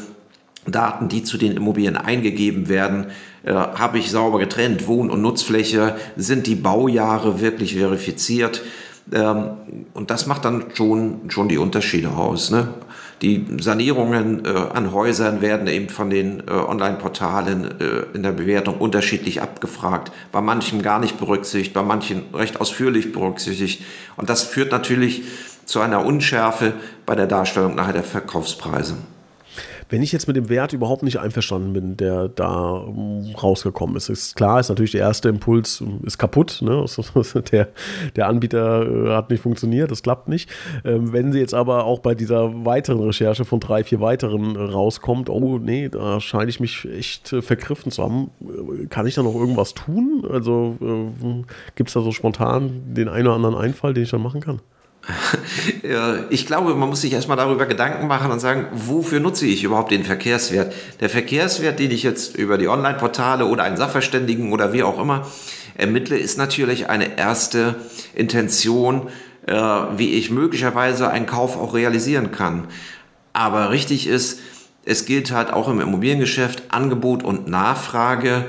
Daten, 0.66 1.08
die 1.08 1.22
zu 1.22 1.38
den 1.38 1.56
Immobilien 1.56 1.96
eingegeben 1.96 2.68
werden, 2.68 3.06
äh, 3.44 3.52
habe 3.52 3.98
ich 3.98 4.10
sauber 4.10 4.38
getrennt. 4.38 4.86
Wohn- 4.86 5.10
und 5.10 5.22
Nutzfläche, 5.22 5.96
sind 6.16 6.46
die 6.46 6.56
Baujahre 6.56 7.40
wirklich 7.40 7.74
verifiziert? 7.74 8.62
Ähm, 9.12 9.50
und 9.94 10.10
das 10.10 10.26
macht 10.26 10.44
dann 10.44 10.66
schon, 10.74 11.30
schon 11.30 11.48
die 11.48 11.58
Unterschiede 11.58 12.10
aus. 12.10 12.50
Ne? 12.50 12.68
Die 13.22 13.44
Sanierungen 13.60 14.44
äh, 14.44 14.48
an 14.48 14.92
Häusern 14.92 15.40
werden 15.40 15.66
eben 15.66 15.88
von 15.88 16.08
den 16.08 16.40
äh, 16.46 16.52
Online-Portalen 16.52 17.80
äh, 17.80 17.84
in 18.14 18.22
der 18.22 18.32
Bewertung 18.32 18.78
unterschiedlich 18.78 19.42
abgefragt. 19.42 20.12
Bei 20.30 20.40
manchen 20.40 20.82
gar 20.82 21.00
nicht 21.00 21.18
berücksichtigt, 21.18 21.74
bei 21.74 21.82
manchen 21.82 22.22
recht 22.32 22.60
ausführlich 22.60 23.12
berücksichtigt. 23.12 23.82
Und 24.16 24.30
das 24.30 24.44
führt 24.44 24.70
natürlich 24.70 25.24
zu 25.64 25.80
einer 25.80 26.04
Unschärfe 26.04 26.74
bei 27.06 27.16
der 27.16 27.26
Darstellung 27.26 27.74
nachher 27.74 27.92
der 27.92 28.04
Verkaufspreise. 28.04 28.96
Wenn 29.90 30.02
ich 30.02 30.12
jetzt 30.12 30.26
mit 30.26 30.36
dem 30.36 30.48
Wert 30.48 30.72
überhaupt 30.72 31.02
nicht 31.02 31.18
einverstanden 31.18 31.72
bin, 31.72 31.96
der 31.96 32.28
da 32.28 32.84
ähm, 32.86 33.34
rausgekommen 33.34 33.96
ist, 33.96 34.08
ist 34.08 34.36
klar, 34.36 34.60
ist 34.60 34.68
natürlich 34.68 34.92
der 34.92 35.00
erste 35.00 35.28
Impuls, 35.28 35.80
ähm, 35.80 36.00
ist 36.04 36.18
kaputt. 36.18 36.60
Ne? 36.62 36.84
Der, 37.52 37.68
der 38.16 38.26
Anbieter 38.26 38.82
äh, 38.82 39.14
hat 39.14 39.30
nicht 39.30 39.42
funktioniert, 39.42 39.90
das 39.90 40.02
klappt 40.02 40.28
nicht. 40.28 40.50
Ähm, 40.84 41.12
wenn 41.12 41.32
sie 41.32 41.38
jetzt 41.38 41.54
aber 41.54 41.84
auch 41.84 42.00
bei 42.00 42.14
dieser 42.14 42.64
weiteren 42.64 43.00
Recherche 43.00 43.44
von 43.44 43.60
drei, 43.60 43.84
vier 43.84 44.00
weiteren 44.00 44.56
äh, 44.56 44.58
rauskommt, 44.58 45.30
oh 45.30 45.58
nee, 45.58 45.88
da 45.88 46.20
scheine 46.20 46.50
ich 46.50 46.60
mich 46.60 46.86
echt 46.86 47.32
äh, 47.32 47.42
vergriffen 47.42 47.92
zu 47.92 48.02
haben, 48.02 48.30
kann 48.90 49.06
ich 49.06 49.14
da 49.14 49.22
noch 49.22 49.34
irgendwas 49.34 49.74
tun? 49.74 50.26
Also 50.30 50.76
gibt 51.74 51.90
es 51.90 51.94
da 51.94 52.00
so 52.00 52.12
spontan 52.12 52.82
den 52.94 53.08
einen 53.08 53.26
oder 53.26 53.36
anderen 53.36 53.54
Einfall, 53.54 53.94
den 53.94 54.04
ich 54.04 54.10
dann 54.10 54.22
machen 54.22 54.40
kann? 54.40 54.60
ich 56.30 56.46
glaube, 56.46 56.74
man 56.74 56.88
muss 56.88 57.00
sich 57.00 57.12
erstmal 57.12 57.36
darüber 57.36 57.66
Gedanken 57.66 58.06
machen 58.06 58.30
und 58.30 58.40
sagen, 58.40 58.66
wofür 58.72 59.20
nutze 59.20 59.46
ich 59.46 59.64
überhaupt 59.64 59.90
den 59.90 60.04
Verkehrswert? 60.04 60.74
Der 61.00 61.08
Verkehrswert, 61.08 61.78
den 61.78 61.90
ich 61.90 62.02
jetzt 62.02 62.36
über 62.36 62.58
die 62.58 62.68
Online-Portale 62.68 63.46
oder 63.46 63.64
einen 63.64 63.76
Sachverständigen 63.76 64.52
oder 64.52 64.72
wie 64.72 64.82
auch 64.82 65.00
immer 65.00 65.26
ermittle, 65.74 66.18
ist 66.18 66.36
natürlich 66.36 66.90
eine 66.90 67.16
erste 67.16 67.76
Intention, 68.14 69.08
äh, 69.46 69.54
wie 69.54 70.14
ich 70.14 70.30
möglicherweise 70.30 71.10
einen 71.10 71.26
Kauf 71.26 71.56
auch 71.56 71.74
realisieren 71.74 72.32
kann. 72.32 72.68
Aber 73.32 73.70
richtig 73.70 74.06
ist, 74.06 74.40
es 74.84 75.06
gilt 75.06 75.30
halt 75.30 75.52
auch 75.52 75.68
im 75.68 75.80
Immobiliengeschäft, 75.80 76.64
Angebot 76.70 77.22
und 77.22 77.48
Nachfrage 77.48 78.46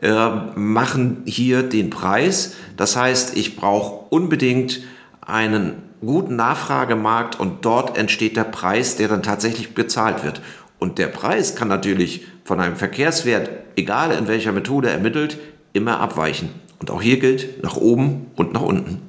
äh, 0.00 0.28
machen 0.54 1.22
hier 1.26 1.62
den 1.62 1.90
Preis. 1.90 2.54
Das 2.76 2.96
heißt, 2.96 3.36
ich 3.36 3.56
brauche 3.56 4.06
unbedingt 4.08 4.80
einen 5.20 5.89
guten 6.00 6.36
Nachfragemarkt 6.36 7.38
und 7.38 7.64
dort 7.64 7.96
entsteht 7.96 8.36
der 8.36 8.44
Preis, 8.44 8.96
der 8.96 9.08
dann 9.08 9.22
tatsächlich 9.22 9.74
bezahlt 9.74 10.24
wird. 10.24 10.40
Und 10.78 10.98
der 10.98 11.08
Preis 11.08 11.54
kann 11.54 11.68
natürlich 11.68 12.26
von 12.44 12.58
einem 12.60 12.76
Verkehrswert, 12.76 13.50
egal 13.76 14.12
in 14.12 14.26
welcher 14.28 14.52
Methode 14.52 14.90
ermittelt, 14.90 15.38
immer 15.72 16.00
abweichen. 16.00 16.48
Und 16.78 16.90
auch 16.90 17.02
hier 17.02 17.18
gilt 17.18 17.62
nach 17.62 17.76
oben 17.76 18.26
und 18.36 18.52
nach 18.54 18.62
unten. 18.62 19.02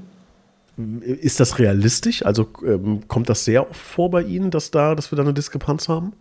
Ist 1.01 1.39
das 1.39 1.59
realistisch? 1.59 2.25
Also 2.25 2.49
ähm, 2.65 3.07
kommt 3.07 3.29
das 3.29 3.45
sehr 3.45 3.69
oft 3.69 3.79
vor 3.79 4.11
bei 4.11 4.23
Ihnen, 4.23 4.51
dass, 4.51 4.71
da, 4.71 4.95
dass 4.95 5.11
wir 5.11 5.15
da 5.15 5.23
eine 5.23 5.33
Diskrepanz 5.33 5.87
haben? 5.87 6.13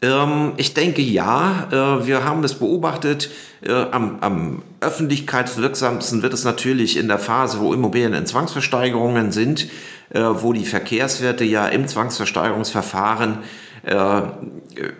Ähm, 0.00 0.52
ich 0.56 0.74
denke 0.74 1.02
ja. 1.02 1.68
Äh, 1.70 2.06
wir 2.06 2.24
haben 2.24 2.44
es 2.44 2.54
beobachtet. 2.54 3.30
Äh, 3.62 3.72
am, 3.72 4.18
am, 4.20 4.62
öffentlichkeitswirksamsten 4.80 6.22
wird 6.22 6.32
es 6.32 6.44
natürlich 6.44 6.96
in 6.96 7.08
der 7.08 7.18
Phase, 7.18 7.58
wo 7.58 7.74
Immobilien 7.74 8.14
in 8.14 8.26
Zwangsversteigerungen 8.26 9.32
sind, 9.32 9.68
äh, 10.10 10.20
wo 10.20 10.52
die 10.52 10.64
Verkehrswerte 10.64 11.44
ja 11.44 11.66
im 11.66 11.88
Zwangsversteigerungsverfahren 11.88 13.38
äh, 13.82 14.22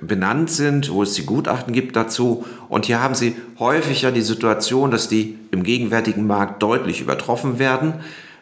benannt 0.01 0.51
sind, 0.51 0.91
wo 0.91 1.03
es 1.03 1.15
die 1.15 1.27
Gutachten 1.27 1.73
gibt 1.73 1.95
dazu. 1.95 2.45
Und 2.69 2.87
hier 2.87 3.01
haben 3.01 3.15
Sie 3.15 3.37
häufig 3.59 4.03
ja 4.03 4.11
die 4.11 4.23
Situation, 4.23 4.91
dass 4.91 5.09
die 5.09 5.39
im 5.53 5.63
gegenwärtigen 5.63 6.27
Markt 6.27 6.63
deutlich 6.63 7.01
übertroffen 7.01 7.59
werden. 7.61 7.95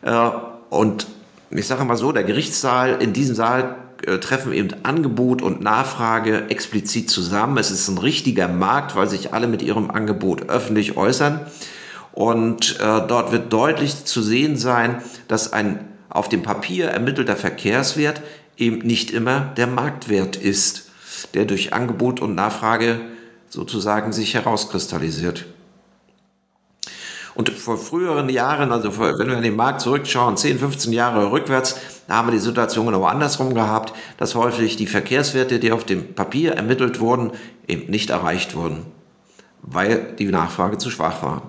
Äh, 0.02 0.30
und 0.70 1.06
ich 1.50 1.66
sage 1.66 1.84
mal 1.84 1.96
so, 1.96 2.12
der 2.12 2.24
Gerichtssaal 2.24 3.02
in 3.02 3.12
diesem 3.12 3.34
Saal 3.34 3.76
äh, 4.06 4.18
treffen 4.18 4.52
eben 4.52 4.70
Angebot 4.84 5.42
und 5.42 5.60
Nachfrage 5.60 6.48
explizit 6.48 7.10
zusammen. 7.10 7.58
Es 7.58 7.70
ist 7.70 7.88
ein 7.88 7.98
richtiger 7.98 8.48
Markt, 8.48 8.94
weil 8.96 9.08
sich 9.08 9.34
alle 9.34 9.46
mit 9.46 9.62
ihrem 9.62 9.90
Angebot 9.90 10.48
öffentlich 10.48 10.96
äußern. 10.96 11.40
Und 12.12 12.80
äh, 12.80 13.06
dort 13.06 13.32
wird 13.32 13.52
deutlich 13.52 14.04
zu 14.04 14.22
sehen 14.22 14.56
sein, 14.56 15.02
dass 15.28 15.52
ein 15.52 15.80
auf 16.08 16.28
dem 16.28 16.42
Papier 16.42 16.86
ermittelter 16.86 17.36
Verkehrswert 17.36 18.22
eben 18.56 18.78
nicht 18.78 19.10
immer 19.10 19.52
der 19.56 19.66
Marktwert 19.66 20.36
ist, 20.36 20.90
der 21.34 21.44
durch 21.44 21.74
Angebot 21.74 22.20
und 22.20 22.34
Nachfrage 22.34 23.00
sozusagen 23.48 24.12
sich 24.12 24.34
herauskristallisiert. 24.34 25.46
Und 27.36 27.50
vor 27.50 27.76
früheren 27.76 28.30
Jahren, 28.30 28.72
also 28.72 28.90
vor, 28.90 29.18
wenn 29.18 29.28
wir 29.28 29.36
in 29.36 29.42
den 29.42 29.56
Markt 29.56 29.82
zurückschauen, 29.82 30.38
10, 30.38 30.58
15 30.58 30.92
Jahre 30.94 31.30
rückwärts, 31.30 31.78
da 32.08 32.16
haben 32.16 32.28
wir 32.28 32.32
die 32.32 32.38
Situation 32.38 32.86
genau 32.86 33.04
andersrum 33.04 33.54
gehabt, 33.54 33.92
dass 34.16 34.34
häufig 34.34 34.76
die 34.76 34.86
Verkehrswerte, 34.86 35.58
die 35.58 35.70
auf 35.70 35.84
dem 35.84 36.14
Papier 36.14 36.52
ermittelt 36.52 36.98
wurden, 36.98 37.32
eben 37.68 37.90
nicht 37.90 38.08
erreicht 38.08 38.56
wurden, 38.56 38.86
weil 39.60 40.14
die 40.18 40.24
Nachfrage 40.26 40.78
zu 40.78 40.90
schwach 40.90 41.22
war. 41.22 41.42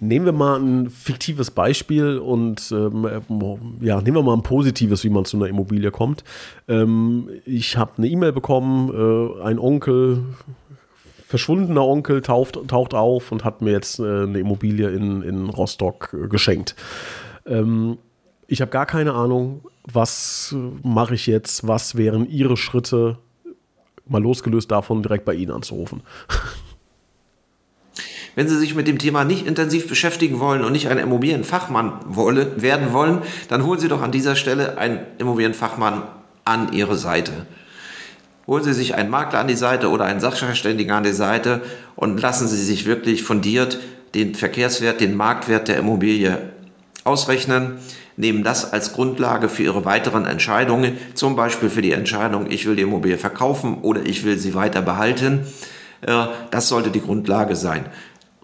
Nehmen 0.00 0.26
wir 0.26 0.32
mal 0.32 0.60
ein 0.60 0.90
fiktives 0.90 1.50
Beispiel 1.50 2.18
und 2.18 2.70
ähm, 2.70 3.08
ja, 3.80 4.00
nehmen 4.00 4.16
wir 4.18 4.22
mal 4.22 4.34
ein 4.34 4.44
positives, 4.44 5.02
wie 5.02 5.10
man 5.10 5.24
zu 5.24 5.38
einer 5.38 5.46
Immobilie 5.46 5.90
kommt. 5.90 6.24
Ähm, 6.68 7.30
ich 7.46 7.78
habe 7.78 7.92
eine 7.96 8.06
E-Mail 8.06 8.32
bekommen, 8.32 8.90
äh, 8.90 9.42
ein 9.42 9.58
Onkel 9.58 10.24
verschwundener 11.28 11.84
Onkel 11.84 12.22
taucht, 12.22 12.58
taucht 12.68 12.94
auf 12.94 13.32
und 13.32 13.44
hat 13.44 13.60
mir 13.60 13.72
jetzt 13.72 13.98
äh, 13.98 14.22
eine 14.22 14.38
Immobilie 14.38 14.88
in, 14.88 15.20
in 15.20 15.50
Rostock 15.50 16.14
äh, 16.14 16.26
geschenkt. 16.26 16.74
Ähm, 17.44 17.98
ich 18.46 18.62
habe 18.62 18.70
gar 18.70 18.86
keine 18.86 19.12
Ahnung, 19.12 19.60
was 19.84 20.56
mache 20.82 21.14
ich 21.14 21.26
jetzt, 21.26 21.68
was 21.68 21.98
wären 21.98 22.26
Ihre 22.26 22.56
Schritte, 22.56 23.18
mal 24.06 24.22
losgelöst 24.22 24.70
davon, 24.70 25.02
direkt 25.02 25.26
bei 25.26 25.34
Ihnen 25.34 25.50
anzurufen. 25.50 26.00
Wenn 28.34 28.48
Sie 28.48 28.56
sich 28.56 28.74
mit 28.74 28.88
dem 28.88 28.98
Thema 28.98 29.24
nicht 29.24 29.46
intensiv 29.46 29.86
beschäftigen 29.86 30.40
wollen 30.40 30.64
und 30.64 30.72
nicht 30.72 30.88
ein 30.88 30.96
Immobilienfachmann 30.96 31.92
wolle, 32.06 32.62
werden 32.62 32.94
wollen, 32.94 33.20
dann 33.50 33.66
holen 33.66 33.80
Sie 33.80 33.88
doch 33.88 34.00
an 34.00 34.12
dieser 34.12 34.34
Stelle 34.34 34.78
einen 34.78 35.00
Immobilienfachmann 35.18 36.04
an 36.46 36.72
Ihre 36.72 36.96
Seite 36.96 37.46
holen 38.48 38.64
Sie 38.64 38.72
sich 38.72 38.94
einen 38.94 39.10
Makler 39.10 39.38
an 39.38 39.46
die 39.46 39.54
Seite 39.54 39.90
oder 39.90 40.06
einen 40.06 40.20
Sachverständigen 40.20 40.92
an 40.92 41.04
die 41.04 41.12
Seite 41.12 41.60
und 41.94 42.20
lassen 42.20 42.48
Sie 42.48 42.60
sich 42.60 42.86
wirklich 42.86 43.22
fundiert 43.22 43.78
den 44.14 44.34
Verkehrswert, 44.34 45.00
den 45.00 45.14
Marktwert 45.14 45.68
der 45.68 45.76
Immobilie 45.76 46.50
ausrechnen, 47.04 47.78
nehmen 48.16 48.42
das 48.42 48.72
als 48.72 48.94
Grundlage 48.94 49.48
für 49.48 49.62
Ihre 49.62 49.84
weiteren 49.84 50.24
Entscheidungen, 50.24 50.96
zum 51.14 51.36
Beispiel 51.36 51.70
für 51.70 51.82
die 51.82 51.92
Entscheidung, 51.92 52.50
ich 52.50 52.66
will 52.66 52.74
die 52.74 52.82
Immobilie 52.82 53.18
verkaufen 53.18 53.78
oder 53.82 54.04
ich 54.04 54.24
will 54.24 54.38
sie 54.38 54.54
weiter 54.54 54.82
behalten. 54.82 55.46
Äh, 56.00 56.26
das 56.50 56.68
sollte 56.68 56.90
die 56.90 57.02
Grundlage 57.02 57.54
sein. 57.54 57.86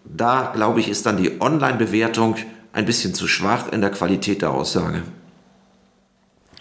Da, 0.04 0.52
glaube 0.54 0.80
ich, 0.80 0.88
ist 0.88 1.06
dann 1.06 1.16
die 1.16 1.40
Online-Bewertung 1.40 2.36
ein 2.72 2.84
bisschen 2.84 3.14
zu 3.14 3.26
schwach 3.26 3.72
in 3.72 3.80
der 3.80 3.90
Qualität 3.90 4.42
der 4.42 4.50
Aussage. 4.50 5.02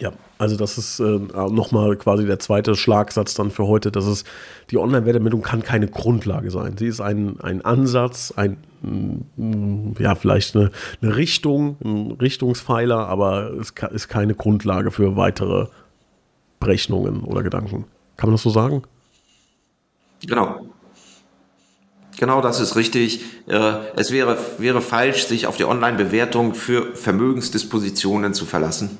Ja, 0.00 0.12
also 0.38 0.56
das 0.56 0.78
ist 0.78 1.00
äh, 1.00 1.04
nochmal 1.04 1.96
quasi 1.96 2.26
der 2.26 2.38
zweite 2.38 2.74
Schlagsatz 2.74 3.34
dann 3.34 3.50
für 3.50 3.66
heute, 3.66 3.92
dass 3.92 4.06
es 4.06 4.24
die 4.70 4.78
Online-Wertermittlung 4.78 5.42
kann 5.42 5.62
keine 5.62 5.86
Grundlage 5.86 6.50
sein. 6.50 6.76
Sie 6.76 6.86
ist 6.86 7.00
ein, 7.00 7.40
ein 7.40 7.64
Ansatz, 7.64 8.32
ein 8.36 8.56
mm, 8.82 9.92
ja, 10.00 10.14
vielleicht 10.14 10.56
eine, 10.56 10.70
eine 11.00 11.16
Richtung, 11.16 11.76
ein 11.84 12.12
Richtungspfeiler, 12.12 13.06
aber 13.06 13.52
es 13.52 13.72
ist 13.92 14.08
keine 14.08 14.34
Grundlage 14.34 14.90
für 14.90 15.16
weitere 15.16 15.68
Berechnungen 16.58 17.22
oder 17.22 17.42
Gedanken. 17.42 17.84
Kann 18.16 18.28
man 18.28 18.34
das 18.34 18.42
so 18.42 18.50
sagen? 18.50 18.82
Genau. 20.26 20.66
Genau, 22.18 22.40
das 22.40 22.60
ist 22.60 22.76
richtig. 22.76 23.24
Äh, 23.46 23.74
es 23.96 24.10
wäre, 24.10 24.38
wäre 24.58 24.80
falsch, 24.80 25.24
sich 25.24 25.46
auf 25.46 25.56
die 25.56 25.64
Online-Bewertung 25.64 26.54
für 26.54 26.94
Vermögensdispositionen 26.94 28.34
zu 28.34 28.44
verlassen. 28.46 28.98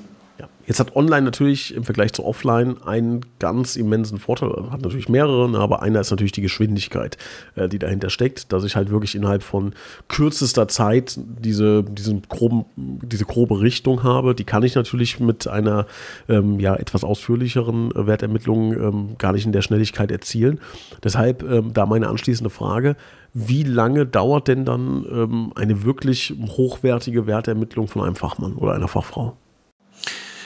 Jetzt 0.67 0.79
hat 0.79 0.95
Online 0.95 1.23
natürlich 1.23 1.75
im 1.75 1.83
Vergleich 1.83 2.13
zu 2.13 2.25
Offline 2.25 2.81
einen 2.83 3.21
ganz 3.39 3.75
immensen 3.75 4.17
Vorteil, 4.17 4.49
hat 4.71 4.81
natürlich 4.81 5.09
mehrere, 5.09 5.49
ne, 5.49 5.59
aber 5.59 5.81
einer 5.81 5.99
ist 5.99 6.11
natürlich 6.11 6.31
die 6.31 6.41
Geschwindigkeit, 6.41 7.17
äh, 7.55 7.69
die 7.69 7.79
dahinter 7.79 8.09
steckt, 8.09 8.51
dass 8.51 8.63
ich 8.63 8.75
halt 8.75 8.89
wirklich 8.89 9.15
innerhalb 9.15 9.43
von 9.43 9.73
kürzester 10.07 10.67
Zeit 10.67 11.17
diese, 11.17 11.83
diesen 11.83 12.23
groben, 12.23 12.65
diese 12.75 13.25
grobe 13.25 13.61
Richtung 13.61 14.03
habe. 14.03 14.35
Die 14.35 14.43
kann 14.43 14.63
ich 14.63 14.75
natürlich 14.75 15.19
mit 15.19 15.47
einer 15.47 15.85
ähm, 16.27 16.59
ja, 16.59 16.75
etwas 16.75 17.03
ausführlicheren 17.03 17.91
Wertermittlung 17.95 18.73
ähm, 18.73 19.09
gar 19.17 19.33
nicht 19.33 19.45
in 19.45 19.51
der 19.51 19.61
Schnelligkeit 19.61 20.11
erzielen. 20.11 20.59
Deshalb 21.03 21.43
ähm, 21.43 21.73
da 21.73 21.85
meine 21.85 22.07
anschließende 22.09 22.49
Frage, 22.49 22.95
wie 23.33 23.63
lange 23.63 24.05
dauert 24.05 24.47
denn 24.47 24.65
dann 24.65 25.05
ähm, 25.11 25.51
eine 25.55 25.83
wirklich 25.83 26.33
hochwertige 26.47 27.27
Wertermittlung 27.27 27.87
von 27.87 28.01
einem 28.01 28.15
Fachmann 28.15 28.53
oder 28.53 28.73
einer 28.73 28.87
Fachfrau? 28.87 29.37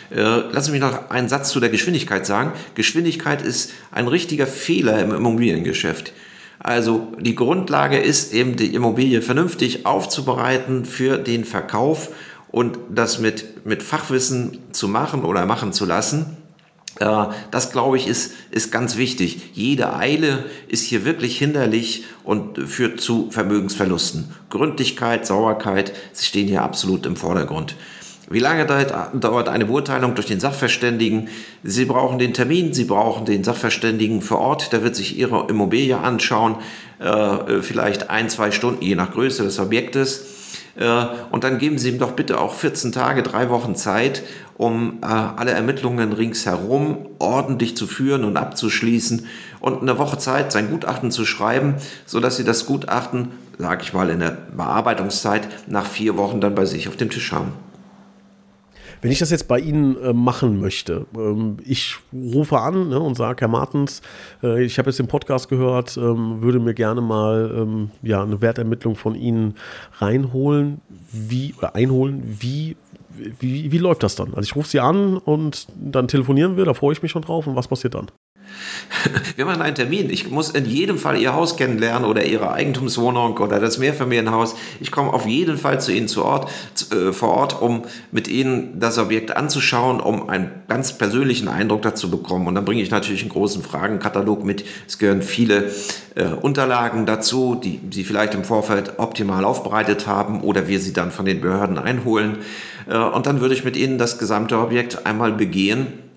Äh, 0.10 0.62
Sie 0.62 0.72
mich 0.72 0.82
noch 0.82 1.10
einen 1.10 1.30
Satz 1.30 1.50
zu 1.50 1.60
der 1.60 1.70
Geschwindigkeit 1.70 2.26
sagen. 2.26 2.54
Geschwindigkeit 2.76 3.42
ist 3.42 3.72
ein 3.92 4.08
richtiger 4.08 4.48
Fehler 4.48 5.00
im 5.02 5.14
Immobiliengeschäft. 5.14 6.14
Also 6.60 7.14
die 7.20 7.36
Grundlage 7.36 7.98
ist 7.98 8.34
eben 8.34 8.58
die 8.58 8.74
Immobilie 8.74 9.22
vernünftig 9.22 9.86
aufzubereiten 9.86 10.84
für 10.84 11.18
den 11.18 11.46
Verkauf 11.46 12.10
und 12.52 12.78
das 12.90 13.20
mit, 13.20 13.66
mit 13.66 13.82
Fachwissen 13.82 14.58
zu 14.72 14.88
machen 14.88 15.24
oder 15.24 15.46
machen 15.46 15.72
zu 15.72 15.86
lassen. 15.86 16.38
Äh, 17.00 17.26
das, 17.52 17.72
glaube 17.72 17.98
ich, 17.98 18.08
ist, 18.08 18.34
ist 18.52 18.72
ganz 18.72 18.98
wichtig. 18.98 19.52
Jede 19.54 19.96
Eile 19.96 20.46
ist 20.68 20.84
hier 20.84 21.06
wirklich 21.06 21.38
hinderlich 21.38 22.04
und 22.24 22.58
führt 22.68 23.00
zu 23.00 23.30
Vermögensverlusten. 23.32 24.34
Gründlichkeit, 24.50 25.26
Sauerkeit, 25.26 25.94
sie 26.12 26.26
stehen 26.26 26.48
hier 26.48 26.64
absolut 26.64 27.06
im 27.06 27.16
Vordergrund. 27.16 27.76
Wie 28.32 28.40
lange 28.40 28.66
dauert 28.66 29.50
eine 29.50 29.66
Beurteilung 29.66 30.14
durch 30.14 30.28
den 30.28 30.40
Sachverständigen? 30.40 31.30
Sie 31.64 31.86
brauchen 31.86 32.20
den 32.20 32.34
Termin, 32.34 32.74
Sie 32.74 32.84
brauchen 32.84 33.26
den 33.26 33.44
Sachverständigen 33.44 34.22
vor 34.22 34.38
Ort, 34.38 34.72
der 34.72 34.84
wird 34.84 34.96
sich 34.96 35.18
Ihre 35.18 35.48
Immobilie 35.50 35.98
anschauen, 35.98 36.58
äh, 37.00 37.62
vielleicht 37.62 38.12
ein, 38.12 38.30
zwei 38.30 38.52
Stunden, 38.52 38.84
je 38.84 38.94
nach 38.94 39.12
Größe 39.12 39.44
des 39.44 39.58
Objektes. 39.58 40.26
Äh, 40.76 41.06
und 41.32 41.44
dann 41.44 41.58
geben 41.58 41.80
Sie 41.80 41.90
ihm 41.90 41.98
doch 41.98 42.12
bitte 42.12 42.40
auch 42.40 42.54
14 42.54 42.92
Tage, 42.92 43.24
drei 43.24 43.50
Wochen 43.50 43.76
Zeit, 43.76 44.22
um 44.58 45.00
äh, 45.02 45.08
alle 45.08 45.52
Ermittlungen 45.52 46.14
ringsherum 46.14 47.08
ordentlich 47.18 47.76
zu 47.76 47.88
führen 47.88 48.24
und 48.26 48.38
abzuschließen 48.38 49.26
und 49.60 49.82
eine 49.82 49.98
Woche 49.98 50.20
Zeit, 50.20 50.52
sein 50.52 50.70
Gutachten 50.70 51.10
zu 51.10 51.26
schreiben, 51.26 51.76
sodass 52.06 52.38
Sie 52.38 52.44
das 52.44 52.68
Gutachten, 52.68 53.30
sage 53.58 53.82
ich 53.82 53.94
mal, 53.94 54.12
in 54.12 54.20
der 54.20 54.38
Bearbeitungszeit 54.56 55.48
nach 55.66 55.88
vier 55.88 56.16
Wochen 56.16 56.42
dann 56.42 56.54
bei 56.54 56.66
sich 56.66 56.88
auf 56.88 56.96
dem 56.96 57.10
Tisch 57.10 57.32
haben. 57.32 57.54
Wenn 59.02 59.12
ich 59.12 59.20
das 59.20 59.32
jetzt 59.32 59.48
bei 59.48 59.60
Ihnen 59.60 60.02
äh, 60.02 60.14
machen 60.14 60.60
möchte, 60.60 61.06
ähm, 61.16 61.58
ich 61.66 61.96
rufe 62.14 62.60
an 62.60 62.90
ne, 62.90 63.00
und 63.00 63.16
sage, 63.16 63.42
Herr 63.42 63.48
Martens, 63.48 64.02
äh, 64.44 64.64
ich 64.64 64.78
habe 64.78 64.90
jetzt 64.90 65.00
den 65.00 65.08
Podcast 65.08 65.50
gehört, 65.50 65.98
ähm, 65.98 66.42
würde 66.42 66.60
mir 66.60 66.74
gerne 66.74 67.02
mal 67.02 67.52
ähm, 67.56 67.92
ja, 68.02 68.22
eine 68.22 68.42
Wertermittlung 68.42 68.96
von 68.96 69.16
Ihnen 69.16 69.56
reinholen, 70.00 70.82
wie, 71.12 71.54
oder 71.58 71.76
einholen, 71.76 72.38
wie 72.40 72.76
wie, 73.40 73.70
wie, 73.70 73.78
läuft 73.78 74.04
das 74.04 74.16
dann? 74.16 74.30
Also 74.30 74.42
ich 74.44 74.56
rufe 74.56 74.70
sie 74.70 74.80
an 74.80 75.18
und 75.18 75.68
dann 75.76 76.08
telefonieren 76.08 76.56
wir, 76.56 76.64
da 76.64 76.74
freue 76.74 76.94
ich 76.94 77.02
mich 77.02 77.12
schon 77.12 77.22
drauf. 77.22 77.48
Und 77.48 77.56
was 77.58 77.68
passiert 77.68 77.96
dann? 77.96 78.08
Wir 79.36 79.46
machen 79.46 79.62
einen 79.62 79.76
Termin. 79.76 80.10
Ich 80.10 80.30
muss 80.30 80.50
in 80.50 80.66
jedem 80.66 80.98
Fall 80.98 81.20
Ihr 81.20 81.34
Haus 81.34 81.58
kennenlernen 81.58 82.10
oder 82.10 82.26
Ihre 82.26 82.52
Eigentumswohnung 82.52 83.38
oder 83.38 83.60
das 83.60 83.78
Mehrfamilienhaus. 83.78 84.56
Ich 84.80 84.92
komme 84.92 85.14
auf 85.14 85.26
jeden 85.26 85.58
Fall 85.58 85.80
zu 85.82 85.92
Ihnen 85.92 86.08
zu 86.08 86.26
Ort, 86.26 86.50
äh, 86.92 87.12
vor 87.12 87.30
Ort, 87.30 87.62
um 87.62 87.84
mit 88.12 88.28
Ihnen 88.28 88.80
das 88.80 88.98
Objekt 88.98 89.36
anzuschauen, 89.36 90.00
um 90.00 90.30
einen 90.30 90.52
ganz 90.68 90.98
persönlichen 90.98 91.48
Eindruck 91.48 91.82
dazu 91.84 92.10
bekommen. 92.10 92.48
Und 92.48 92.56
dann 92.56 92.66
bringe 92.66 92.82
ich 92.82 92.92
natürlich 92.92 93.22
einen 93.22 93.32
großen 93.32 93.64
Fragenkatalog 93.64 94.44
mit. 94.44 94.66
Es 94.88 94.98
gehören 94.98 95.22
viele 95.22 95.72
äh, 96.16 96.26
Unterlagen 96.26 97.06
dazu, 97.06 97.56
die 97.56 97.80
Sie 97.92 98.04
vielleicht 98.04 98.34
im 98.34 98.44
Vorfeld 98.44 98.94
optimal 98.98 99.46
aufbereitet 99.46 100.08
haben 100.08 100.42
oder 100.42 100.68
wir 100.68 100.80
sie 100.80 100.94
dann 100.94 101.12
von 101.12 101.26
den 101.26 101.42
Behörden 101.42 101.78
einholen. 101.78 102.40
Äh, 102.88 102.98
und 102.98 103.26
dann 103.26 103.42
würde 103.42 103.54
ich 103.54 103.64
mit 103.64 103.78
Ihnen 103.78 103.98
das 103.98 104.18
gesamte 104.18 104.58
Objekt 104.60 105.06
einmal 105.06 105.32
begehen 105.32 106.09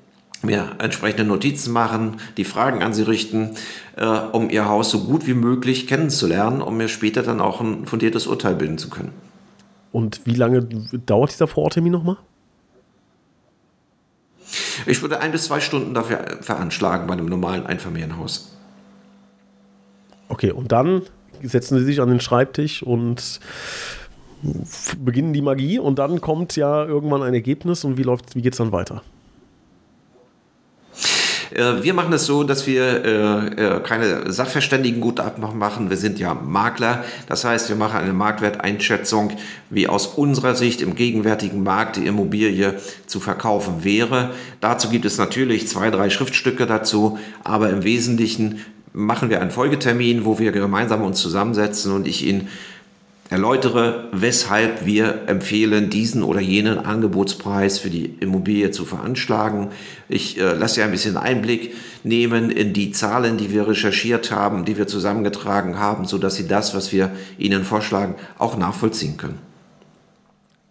mir 0.42 0.76
entsprechende 0.78 1.24
Notizen 1.24 1.72
machen, 1.72 2.18
die 2.37 2.44
Fragen 2.44 2.83
an 2.83 2.92
sie 2.92 3.02
richten, 3.02 3.57
äh, 3.96 4.05
um 4.07 4.50
ihr 4.50 4.68
Haus 4.68 4.90
so 4.90 5.05
gut 5.05 5.26
wie 5.26 5.35
möglich 5.35 5.87
kennenzulernen, 5.87 6.62
um 6.62 6.76
mir 6.76 6.88
später 6.88 7.22
dann 7.22 7.40
auch 7.40 7.61
ein 7.61 7.87
fundiertes 7.87 8.26
Urteil 8.26 8.55
bilden 8.55 8.78
zu 8.78 8.90
können. 8.90 9.12
Und 9.92 10.22
wie 10.24 10.35
lange 10.35 10.62
dauert 11.07 11.33
dieser 11.33 11.46
Vororttermin 11.46 11.92
nochmal? 11.92 12.16
Ich 14.87 15.02
würde 15.02 15.20
ein 15.20 15.33
bis 15.33 15.44
zwei 15.44 15.61
Stunden 15.61 15.94
dafür 15.94 16.38
veranschlagen 16.40 17.07
bei 17.07 17.12
einem 17.12 17.26
normalen 17.26 17.66
Einfamilienhaus. 17.66 18.57
Okay, 20.28 20.50
und 20.50 20.72
dann 20.72 21.02
setzen 21.42 21.78
Sie 21.78 21.85
sich 21.85 22.00
an 22.00 22.09
den 22.09 22.20
Schreibtisch 22.20 22.83
und 22.83 23.40
beginnen 24.98 25.33
die 25.33 25.42
Magie 25.42 25.78
und 25.78 25.98
dann 25.98 26.20
kommt 26.20 26.57
ja 26.57 26.85
irgendwann 26.85 27.22
ein 27.22 27.35
Ergebnis 27.35 27.85
und 27.85 27.96
wie 27.96 28.02
läuft, 28.02 28.35
wie 28.35 28.42
geht 28.42 28.55
es 28.55 28.59
dann 28.59 28.72
weiter? 28.72 29.02
Äh, 31.54 31.82
wir 31.82 31.94
machen 31.94 32.12
es 32.12 32.26
so, 32.26 32.44
dass 32.44 32.66
wir 32.66 33.04
äh, 33.04 33.76
äh, 33.76 33.80
keine 33.80 34.30
Sachverständigengutachten 34.32 35.42
machen. 35.58 35.90
Wir 35.90 35.96
sind 35.96 36.18
ja 36.18 36.34
Makler. 36.34 37.04
Das 37.28 37.44
heißt, 37.44 37.68
wir 37.68 37.76
machen 37.76 37.98
eine 37.98 38.12
Marktwerteinschätzung, 38.12 39.32
wie 39.70 39.88
aus 39.88 40.06
unserer 40.06 40.54
Sicht 40.54 40.80
im 40.80 40.94
gegenwärtigen 40.94 41.62
Markt 41.62 41.96
die 41.96 42.06
Immobilie 42.06 42.76
zu 43.06 43.20
verkaufen 43.20 43.84
wäre. 43.84 44.30
Dazu 44.60 44.88
gibt 44.88 45.04
es 45.04 45.18
natürlich 45.18 45.68
zwei, 45.68 45.90
drei 45.90 46.10
Schriftstücke 46.10 46.66
dazu, 46.66 47.18
aber 47.44 47.70
im 47.70 47.84
Wesentlichen 47.84 48.60
machen 48.92 49.30
wir 49.30 49.40
einen 49.40 49.50
Folgetermin, 49.50 50.24
wo 50.24 50.38
wir 50.38 50.52
gemeinsam 50.52 51.02
uns 51.02 51.20
zusammensetzen 51.20 51.92
und 51.92 52.06
ich 52.06 52.26
Ihnen 52.26 52.48
erläutere, 53.32 54.08
weshalb 54.12 54.84
wir 54.84 55.22
empfehlen, 55.26 55.90
diesen 55.90 56.22
oder 56.22 56.40
jenen 56.40 56.78
Angebotspreis 56.78 57.78
für 57.78 57.90
die 57.90 58.04
Immobilie 58.20 58.70
zu 58.70 58.84
veranschlagen. 58.84 59.68
Ich 60.08 60.38
äh, 60.38 60.52
lasse 60.52 60.80
ja 60.80 60.86
ein 60.86 60.92
bisschen 60.92 61.16
Einblick 61.16 61.74
nehmen 62.04 62.50
in 62.50 62.72
die 62.72 62.92
Zahlen, 62.92 63.38
die 63.38 63.50
wir 63.50 63.66
recherchiert 63.66 64.30
haben, 64.30 64.64
die 64.64 64.76
wir 64.76 64.86
zusammengetragen 64.86 65.78
haben, 65.78 66.04
sodass 66.04 66.36
Sie 66.36 66.46
das, 66.46 66.74
was 66.74 66.92
wir 66.92 67.10
Ihnen 67.38 67.64
vorschlagen, 67.64 68.16
auch 68.38 68.56
nachvollziehen 68.56 69.16
können. 69.16 69.38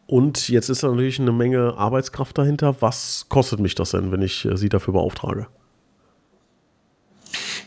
Und 0.05 0.49
jetzt 0.49 0.69
ist 0.69 0.83
natürlich 0.83 1.19
eine 1.19 1.31
Menge 1.31 1.73
Arbeitskraft 1.77 2.37
dahinter. 2.37 2.75
Was 2.81 3.25
kostet 3.29 3.59
mich 3.59 3.75
das 3.75 3.91
denn, 3.91 4.11
wenn 4.11 4.21
ich 4.21 4.45
äh, 4.45 4.55
Sie 4.55 4.69
dafür 4.69 4.93
beauftrage? 4.93 5.47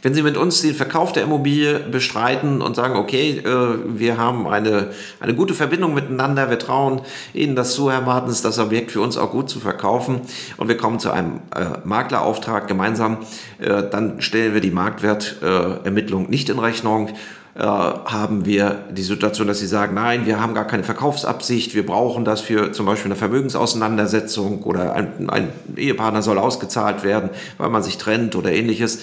Wenn 0.05 0.12
Sie 0.12 0.23
mit 0.23 0.37
uns 0.37 0.61
den 0.61 0.75
Verkauf 0.75 1.12
der 1.12 1.23
Immobilie 1.23 1.79
bestreiten 1.79 2.61
und 2.61 2.77
sagen, 2.77 2.95
okay, 2.97 3.38
äh, 3.38 3.79
wir 3.87 4.19
haben 4.19 4.47
eine, 4.47 4.90
eine 5.19 5.35
gute 5.35 5.55
Verbindung 5.55 5.95
miteinander, 5.95 6.51
wir 6.51 6.59
trauen 6.59 7.01
Ihnen 7.33 7.57
das 7.57 7.73
zu, 7.73 7.90
Herr 7.90 8.03
Martens, 8.03 8.43
das 8.43 8.59
Objekt 8.59 8.90
für 8.90 9.01
uns 9.01 9.17
auch 9.17 9.31
gut 9.31 9.49
zu 9.49 9.61
verkaufen 9.61 10.21
und 10.59 10.69
wir 10.69 10.77
kommen 10.77 11.01
zu 11.01 11.11
einem 11.11 11.40
äh, 11.57 11.79
Maklerauftrag 11.85 12.69
gemeinsam, 12.69 13.17
äh, 13.59 13.83
dann 13.90 14.21
stellen 14.21 14.53
wir 14.53 14.61
die 14.61 14.73
Marktwertermittlung 14.73 16.29
nicht 16.29 16.51
in 16.51 16.59
Rechnung 16.59 17.09
haben 17.57 18.47
wir 18.47 18.85
die 18.90 19.05
Situation, 19.05 19.47
dass 19.47 19.61
sie 19.61 19.69
sagen, 19.69 19.95
nein, 19.95 20.27
wir 20.27 20.40
haben 20.40 20.55
gar 20.55 20.67
keine 20.67 20.83
Verkaufsabsicht, 20.83 21.77
wir 21.77 21.87
brauchen 21.87 22.25
das 22.25 22.40
für 22.40 22.73
zum 22.73 22.85
Beispiel 22.85 23.12
eine 23.12 23.17
Vermögensauseinandersetzung 23.17 24.64
oder 24.64 24.95
ein, 24.95 25.31
ein 25.31 25.53
Ehepartner 25.77 26.21
soll 26.21 26.38
ausgezahlt 26.38 27.05
werden, 27.05 27.31
weil 27.57 27.71
man 27.71 27.85
sich 27.85 27.97
trennt 27.97 28.35
oder 28.35 28.51
ähnliches. 28.51 29.03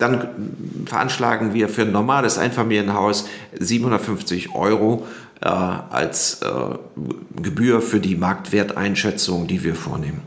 Dann 0.00 0.28
veranschlagen 0.86 1.54
wir 1.54 1.68
für 1.68 1.82
ein 1.82 1.92
normales 1.92 2.38
Einfamilienhaus 2.38 3.28
750 3.58 4.54
Euro 4.54 5.06
äh, 5.42 5.46
als 5.46 6.42
äh, 6.42 6.48
Gebühr 7.40 7.80
für 7.80 8.00
die 8.00 8.16
Marktwerteinschätzung, 8.16 9.46
die 9.46 9.62
wir 9.62 9.74
vornehmen. 9.74 10.22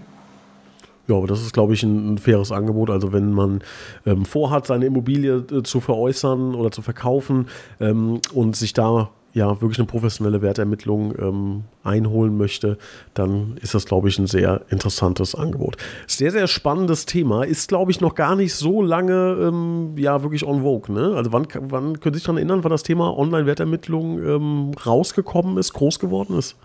Ja, 1.08 1.16
aber 1.16 1.28
das 1.28 1.42
ist, 1.42 1.54
glaube 1.54 1.74
ich, 1.74 1.84
ein, 1.84 2.14
ein, 2.14 2.18
faires 2.18 2.52
Angebot. 2.52 2.90
Also 2.90 3.12
wenn 3.12 3.34
man 3.34 3.62
ähm, 4.06 4.26
vorhat, 4.26 4.68
seine 4.68 4.86
Immobilie 4.86 5.44
äh, 5.52 5.64
zu 5.64 5.82
veräußern 5.82 6.56
oder 6.56 6.72
zu 6.72 6.82
verkaufen 6.82 7.48
ähm, 7.82 8.22
und 8.34 8.56
sich 8.56 8.74
da 8.74 9.10
ja 9.34 9.62
wirklich 9.62 9.80
eine 9.80 9.88
professionelle 9.88 10.42
Wertermittlung 10.42 11.14
ähm, 11.20 11.64
einholen 11.84 12.38
möchte, 12.38 12.78
dann 13.14 13.58
ist 13.62 13.74
das, 13.74 13.86
glaube 13.86 14.08
ich, 14.08 14.20
ein 14.20 14.28
sehr 14.28 14.62
interessantes 14.70 15.36
Angebot. 15.36 15.78
Sehr, 16.08 16.32
sehr 16.32 16.48
spannendes 16.48 17.06
Thema. 17.06 17.44
Ist, 17.44 17.68
glaube 17.68 17.92
ich, 17.92 18.00
noch 18.00 18.16
gar 18.16 18.36
nicht 18.36 18.54
so 18.54 18.82
lange 18.82 19.38
ähm, 19.42 19.96
ja 19.98 20.22
wirklich 20.22 20.46
on 20.46 20.62
vogue. 20.62 20.94
Ne? 20.94 21.16
Also 21.16 21.34
wann, 21.34 21.48
wann 21.62 22.00
können 22.00 22.14
Sie 22.14 22.20
sich 22.20 22.26
daran 22.26 22.38
erinnern, 22.38 22.64
wann 22.64 22.72
das 22.72 22.84
Thema 22.84 23.18
Online-Wertermittlung 23.18 24.24
ähm, 24.24 24.72
rausgekommen 24.86 25.58
ist, 25.58 25.74
groß 25.74 26.00
geworden 26.00 26.38
ist? 26.38 26.56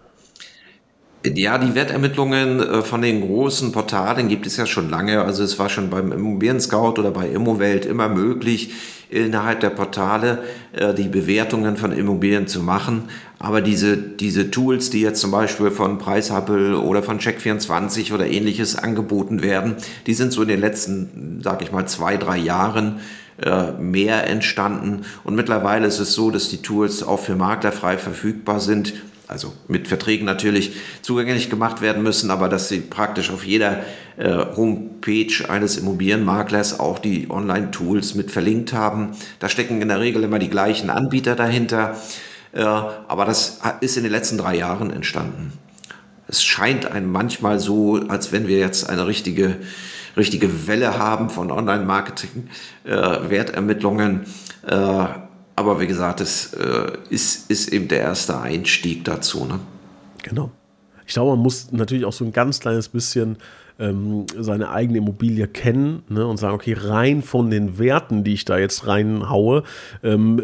Ja, 1.26 1.58
die 1.58 1.74
Wertermittlungen 1.74 2.60
äh, 2.60 2.82
von 2.82 3.02
den 3.02 3.22
großen 3.22 3.72
Portalen 3.72 4.28
gibt 4.28 4.46
es 4.46 4.56
ja 4.56 4.66
schon 4.66 4.88
lange. 4.88 5.22
Also 5.22 5.42
es 5.42 5.58
war 5.58 5.68
schon 5.68 5.90
beim 5.90 6.12
Immobilien 6.12 6.60
Scout 6.60 7.00
oder 7.00 7.10
bei 7.10 7.28
Immowelt 7.28 7.86
immer 7.86 8.08
möglich, 8.08 8.72
innerhalb 9.10 9.58
der 9.58 9.70
Portale 9.70 10.44
äh, 10.72 10.94
die 10.94 11.08
Bewertungen 11.08 11.76
von 11.76 11.90
Immobilien 11.90 12.46
zu 12.46 12.62
machen. 12.62 13.04
Aber 13.40 13.60
diese, 13.60 13.96
diese 13.96 14.52
Tools, 14.52 14.90
die 14.90 15.00
jetzt 15.00 15.20
zum 15.20 15.32
Beispiel 15.32 15.72
von 15.72 15.98
Preishubble 15.98 16.78
oder 16.78 17.02
von 17.02 17.18
Check24 17.18 18.14
oder 18.14 18.28
ähnliches 18.28 18.76
angeboten 18.76 19.42
werden, 19.42 19.74
die 20.06 20.14
sind 20.14 20.32
so 20.32 20.42
in 20.42 20.48
den 20.48 20.60
letzten, 20.60 21.40
sag 21.42 21.62
ich 21.62 21.72
mal, 21.72 21.86
zwei, 21.86 22.16
drei 22.16 22.36
Jahren 22.36 23.00
äh, 23.42 23.72
mehr 23.72 24.28
entstanden. 24.28 25.04
Und 25.24 25.34
mittlerweile 25.34 25.88
ist 25.88 25.98
es 25.98 26.12
so, 26.12 26.30
dass 26.30 26.48
die 26.48 26.62
Tools 26.62 27.02
auch 27.02 27.20
für 27.20 27.34
Makler 27.34 27.72
frei 27.72 27.98
verfügbar 27.98 28.60
sind 28.60 28.94
also 29.28 29.52
mit 29.68 29.88
Verträgen 29.88 30.24
natürlich 30.24 30.72
zugänglich 31.02 31.50
gemacht 31.50 31.82
werden 31.82 32.02
müssen, 32.02 32.30
aber 32.30 32.48
dass 32.48 32.68
sie 32.68 32.80
praktisch 32.80 33.30
auf 33.30 33.44
jeder 33.44 33.84
äh, 34.16 34.56
Homepage 34.56 35.48
eines 35.48 35.76
Immobilienmaklers 35.76 36.80
auch 36.80 36.98
die 36.98 37.30
Online-Tools 37.30 38.14
mit 38.14 38.30
verlinkt 38.30 38.72
haben. 38.72 39.10
Da 39.38 39.50
stecken 39.50 39.82
in 39.82 39.88
der 39.88 40.00
Regel 40.00 40.24
immer 40.24 40.38
die 40.38 40.48
gleichen 40.48 40.88
Anbieter 40.88 41.36
dahinter, 41.36 41.96
äh, 42.52 42.62
aber 42.62 43.26
das 43.26 43.60
ist 43.82 43.98
in 43.98 44.02
den 44.02 44.12
letzten 44.12 44.38
drei 44.38 44.56
Jahren 44.56 44.90
entstanden. 44.90 45.52
Es 46.26 46.42
scheint 46.42 46.90
einem 46.90 47.12
manchmal 47.12 47.58
so, 47.60 47.96
als 48.08 48.32
wenn 48.32 48.48
wir 48.48 48.58
jetzt 48.58 48.88
eine 48.88 49.06
richtige, 49.06 49.56
richtige 50.16 50.66
Welle 50.66 50.98
haben 50.98 51.28
von 51.28 51.50
Online-Marketing, 51.50 52.48
äh, 52.84 52.90
Wertermittlungen. 52.90 54.22
Äh, 54.66 55.06
Aber 55.58 55.80
wie 55.80 55.88
gesagt, 55.88 56.20
es 56.20 56.52
äh, 56.54 56.92
ist, 57.10 57.50
ist 57.50 57.72
eben 57.72 57.88
der 57.88 57.98
erste 57.98 58.38
Einstieg 58.38 59.04
dazu. 59.04 59.44
Ne? 59.44 59.58
Genau. 60.22 60.52
Ich 61.04 61.14
glaube, 61.14 61.32
man 61.32 61.40
muss 61.40 61.72
natürlich 61.72 62.04
auch 62.04 62.12
so 62.12 62.24
ein 62.24 62.32
ganz 62.32 62.60
kleines 62.60 62.88
bisschen 62.88 63.38
ähm, 63.78 64.26
seine 64.36 64.70
eigene 64.70 64.98
Immobilie 64.98 65.46
kennen 65.46 66.02
ne, 66.08 66.26
und 66.26 66.36
sagen, 66.36 66.54
okay, 66.54 66.76
rein 66.78 67.22
von 67.22 67.50
den 67.50 67.78
Werten, 67.78 68.24
die 68.24 68.34
ich 68.34 68.44
da 68.44 68.58
jetzt 68.58 68.86
reinhaue, 68.86 69.62
ähm, 70.02 70.42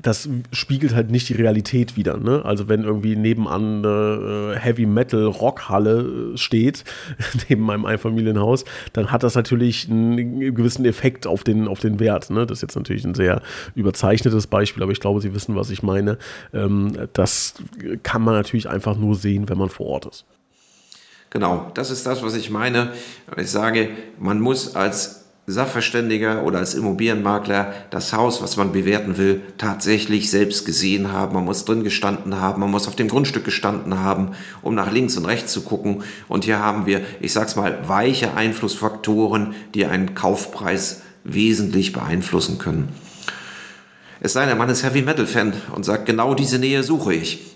das 0.00 0.28
spiegelt 0.52 0.94
halt 0.94 1.10
nicht 1.10 1.28
die 1.28 1.34
Realität 1.34 1.96
wieder. 1.96 2.16
Ne? 2.16 2.44
Also 2.44 2.68
wenn 2.68 2.84
irgendwie 2.84 3.16
nebenan 3.16 3.84
eine 3.84 4.54
äh, 4.54 4.58
Heavy 4.58 4.86
Metal 4.86 5.24
Rockhalle 5.24 6.32
äh, 6.34 6.36
steht, 6.36 6.84
neben 7.48 7.62
meinem 7.62 7.84
Einfamilienhaus, 7.84 8.64
dann 8.92 9.10
hat 9.10 9.22
das 9.22 9.34
natürlich 9.34 9.88
einen 9.90 10.54
gewissen 10.54 10.84
Effekt 10.84 11.26
auf 11.26 11.44
den, 11.44 11.68
auf 11.68 11.80
den 11.80 12.00
Wert. 12.00 12.30
Ne? 12.30 12.46
Das 12.46 12.58
ist 12.58 12.62
jetzt 12.62 12.76
natürlich 12.76 13.04
ein 13.04 13.14
sehr 13.14 13.42
überzeichnetes 13.74 14.46
Beispiel, 14.46 14.82
aber 14.82 14.92
ich 14.92 15.00
glaube, 15.00 15.20
Sie 15.20 15.34
wissen, 15.34 15.56
was 15.56 15.70
ich 15.70 15.82
meine. 15.82 16.18
Ähm, 16.54 16.92
das 17.12 17.54
kann 18.02 18.22
man 18.22 18.34
natürlich 18.34 18.68
einfach 18.68 18.96
nur 18.96 19.14
sehen, 19.14 19.48
wenn 19.48 19.58
man 19.58 19.68
vor 19.68 19.86
Ort 19.86 20.06
ist. 20.06 20.24
Genau, 21.30 21.70
das 21.74 21.90
ist 21.90 22.06
das, 22.06 22.22
was 22.22 22.34
ich 22.34 22.50
meine. 22.50 22.92
Ich 23.36 23.50
sage, 23.50 23.90
man 24.18 24.40
muss 24.40 24.74
als 24.74 25.20
Sachverständiger 25.46 26.44
oder 26.44 26.58
als 26.58 26.74
Immobilienmakler 26.74 27.72
das 27.90 28.12
Haus, 28.12 28.42
was 28.42 28.56
man 28.56 28.72
bewerten 28.72 29.16
will, 29.16 29.40
tatsächlich 29.58 30.30
selbst 30.30 30.64
gesehen 30.64 31.12
haben. 31.12 31.34
Man 31.34 31.44
muss 31.44 31.64
drin 31.64 31.84
gestanden 31.84 32.40
haben, 32.40 32.60
man 32.60 32.70
muss 32.70 32.88
auf 32.88 32.96
dem 32.96 33.08
Grundstück 33.08 33.44
gestanden 33.44 33.98
haben, 34.00 34.32
um 34.62 34.74
nach 34.74 34.90
links 34.92 35.16
und 35.16 35.24
rechts 35.24 35.52
zu 35.52 35.62
gucken. 35.62 36.02
Und 36.28 36.44
hier 36.44 36.58
haben 36.58 36.86
wir, 36.86 37.00
ich 37.20 37.32
sag's 37.32 37.56
mal, 37.56 37.88
weiche 37.88 38.34
Einflussfaktoren, 38.34 39.54
die 39.74 39.86
einen 39.86 40.14
Kaufpreis 40.14 41.02
wesentlich 41.24 41.92
beeinflussen 41.92 42.58
können. 42.58 42.88
Es 44.20 44.34
sei 44.34 44.46
denn, 44.46 44.58
Mann 44.58 44.68
ist 44.68 44.82
Heavy 44.82 45.02
Metal 45.02 45.26
Fan 45.26 45.52
und 45.74 45.84
sagt, 45.84 46.06
genau 46.06 46.34
diese 46.34 46.58
Nähe 46.58 46.82
suche 46.82 47.14
ich. 47.14 47.50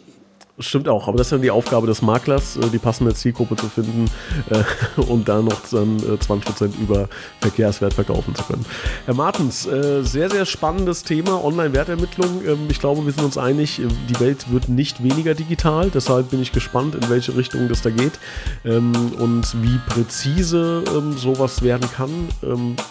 Stimmt 0.61 0.89
auch, 0.89 1.09
aber 1.09 1.19
das 1.19 1.27
ist 1.27 1.33
dann 1.33 1.43
die 1.43 1.51
Aufgabe 1.51 1.89
des 1.89 2.01
Maklers, 2.01 2.57
äh, 2.57 2.69
die 2.69 2.79
passende 2.79 3.13
Zielgruppe 3.13 3.57
zu 3.57 3.67
finden 3.69 4.09
äh, 4.51 5.01
und 5.01 5.29
da 5.29 5.43
noch 5.43 5.61
dann 5.73 5.97
äh, 5.99 6.17
20% 6.17 6.79
über 6.81 7.09
Verkehrswert 7.41 7.93
verkaufen 7.93 8.37
zu 8.37 8.45
können. 8.45 8.65
Herr 9.05 9.15
Martens, 9.15 9.67
äh, 9.67 10.03
sehr, 10.03 10.31
sehr 10.31 10.47
spannendes 10.47 11.03
Thema, 11.03 11.43
Online-Wertermittlung. 11.45 12.43
Ähm, 12.47 12.67
ich 12.69 12.79
glaube, 12.79 13.05
wir 13.05 13.13
sind 13.13 13.25
uns 13.25 13.37
einig, 13.37 13.81
äh, 13.81 13.89
die 14.09 14.21
Welt 14.21 14.53
wird 14.53 14.69
nicht 14.69 15.03
weniger 15.03 15.35
digital, 15.35 15.91
deshalb 15.91 16.31
bin 16.31 16.41
ich 16.41 16.53
gespannt, 16.53 16.95
in 16.95 17.11
welche 17.11 17.37
Richtung 17.37 17.69
das 17.69 17.83
da 17.83 17.91
geht 17.91 18.21
ähm, 18.65 18.93
und 19.19 19.61
wie 19.61 19.81
präzise 19.89 20.85
ähm, 20.97 21.17
sowas 21.17 21.63
werden 21.63 21.91
kann, 21.91 22.29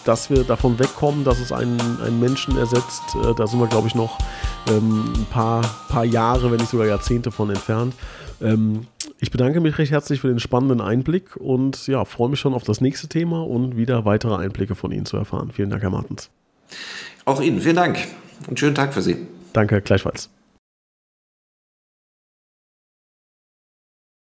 dass 0.04 0.30
wir 0.30 0.44
davon 0.44 0.80
wegkommen, 0.80 1.24
dass 1.24 1.40
es 1.40 1.54
einen, 1.54 1.80
einen 2.02 2.20
Menschen 2.20 2.58
ersetzt. 2.58 3.04
Äh, 3.24 3.34
da 3.36 3.48
sind 3.48 3.60
wir, 3.60 3.68
glaube 3.68 3.88
ich, 3.88 3.96
noch 3.96 4.18
ähm, 4.70 5.14
ein 5.16 5.26
paar, 5.30 5.62
paar 5.90 6.06
Jahre, 6.06 6.52
wenn 6.52 6.58
nicht 6.58 6.70
sogar 6.70 6.88
Jahrzehnte 6.88 7.32
von 7.32 7.50
entfernt. 7.50 7.94
Ähm, 8.42 8.88
ich 9.20 9.32
bedanke 9.32 9.62
mich 9.62 9.78
recht 9.78 9.92
herzlich 9.92 10.20
für 10.20 10.28
den 10.28 10.40
spannenden 10.40 10.82
Einblick 10.82 11.36
und 11.38 11.88
ja, 11.88 12.04
freue 12.06 12.30
mich 12.30 12.40
schon 12.40 12.54
auf 12.54 12.64
das 12.64 12.82
nächste 12.82 13.08
Thema 13.08 13.46
und 13.46 13.78
wieder 13.78 14.06
weitere 14.06 14.36
Einblicke 14.36 14.76
von 14.76 14.92
Ihnen 14.92 15.06
zu 15.06 15.18
erfahren. 15.18 15.52
Vielen 15.54 15.70
Dank, 15.70 15.82
Herr 15.82 15.90
Martens. 15.90 16.30
Auch 17.26 17.42
Ihnen, 17.42 17.62
vielen 17.62 17.76
Dank 17.76 18.00
und 18.48 18.60
schönen 18.60 18.76
Tag 18.76 18.94
für 18.94 19.02
Sie. 19.02 19.16
Danke, 19.54 19.82
gleichfalls. 19.82 20.30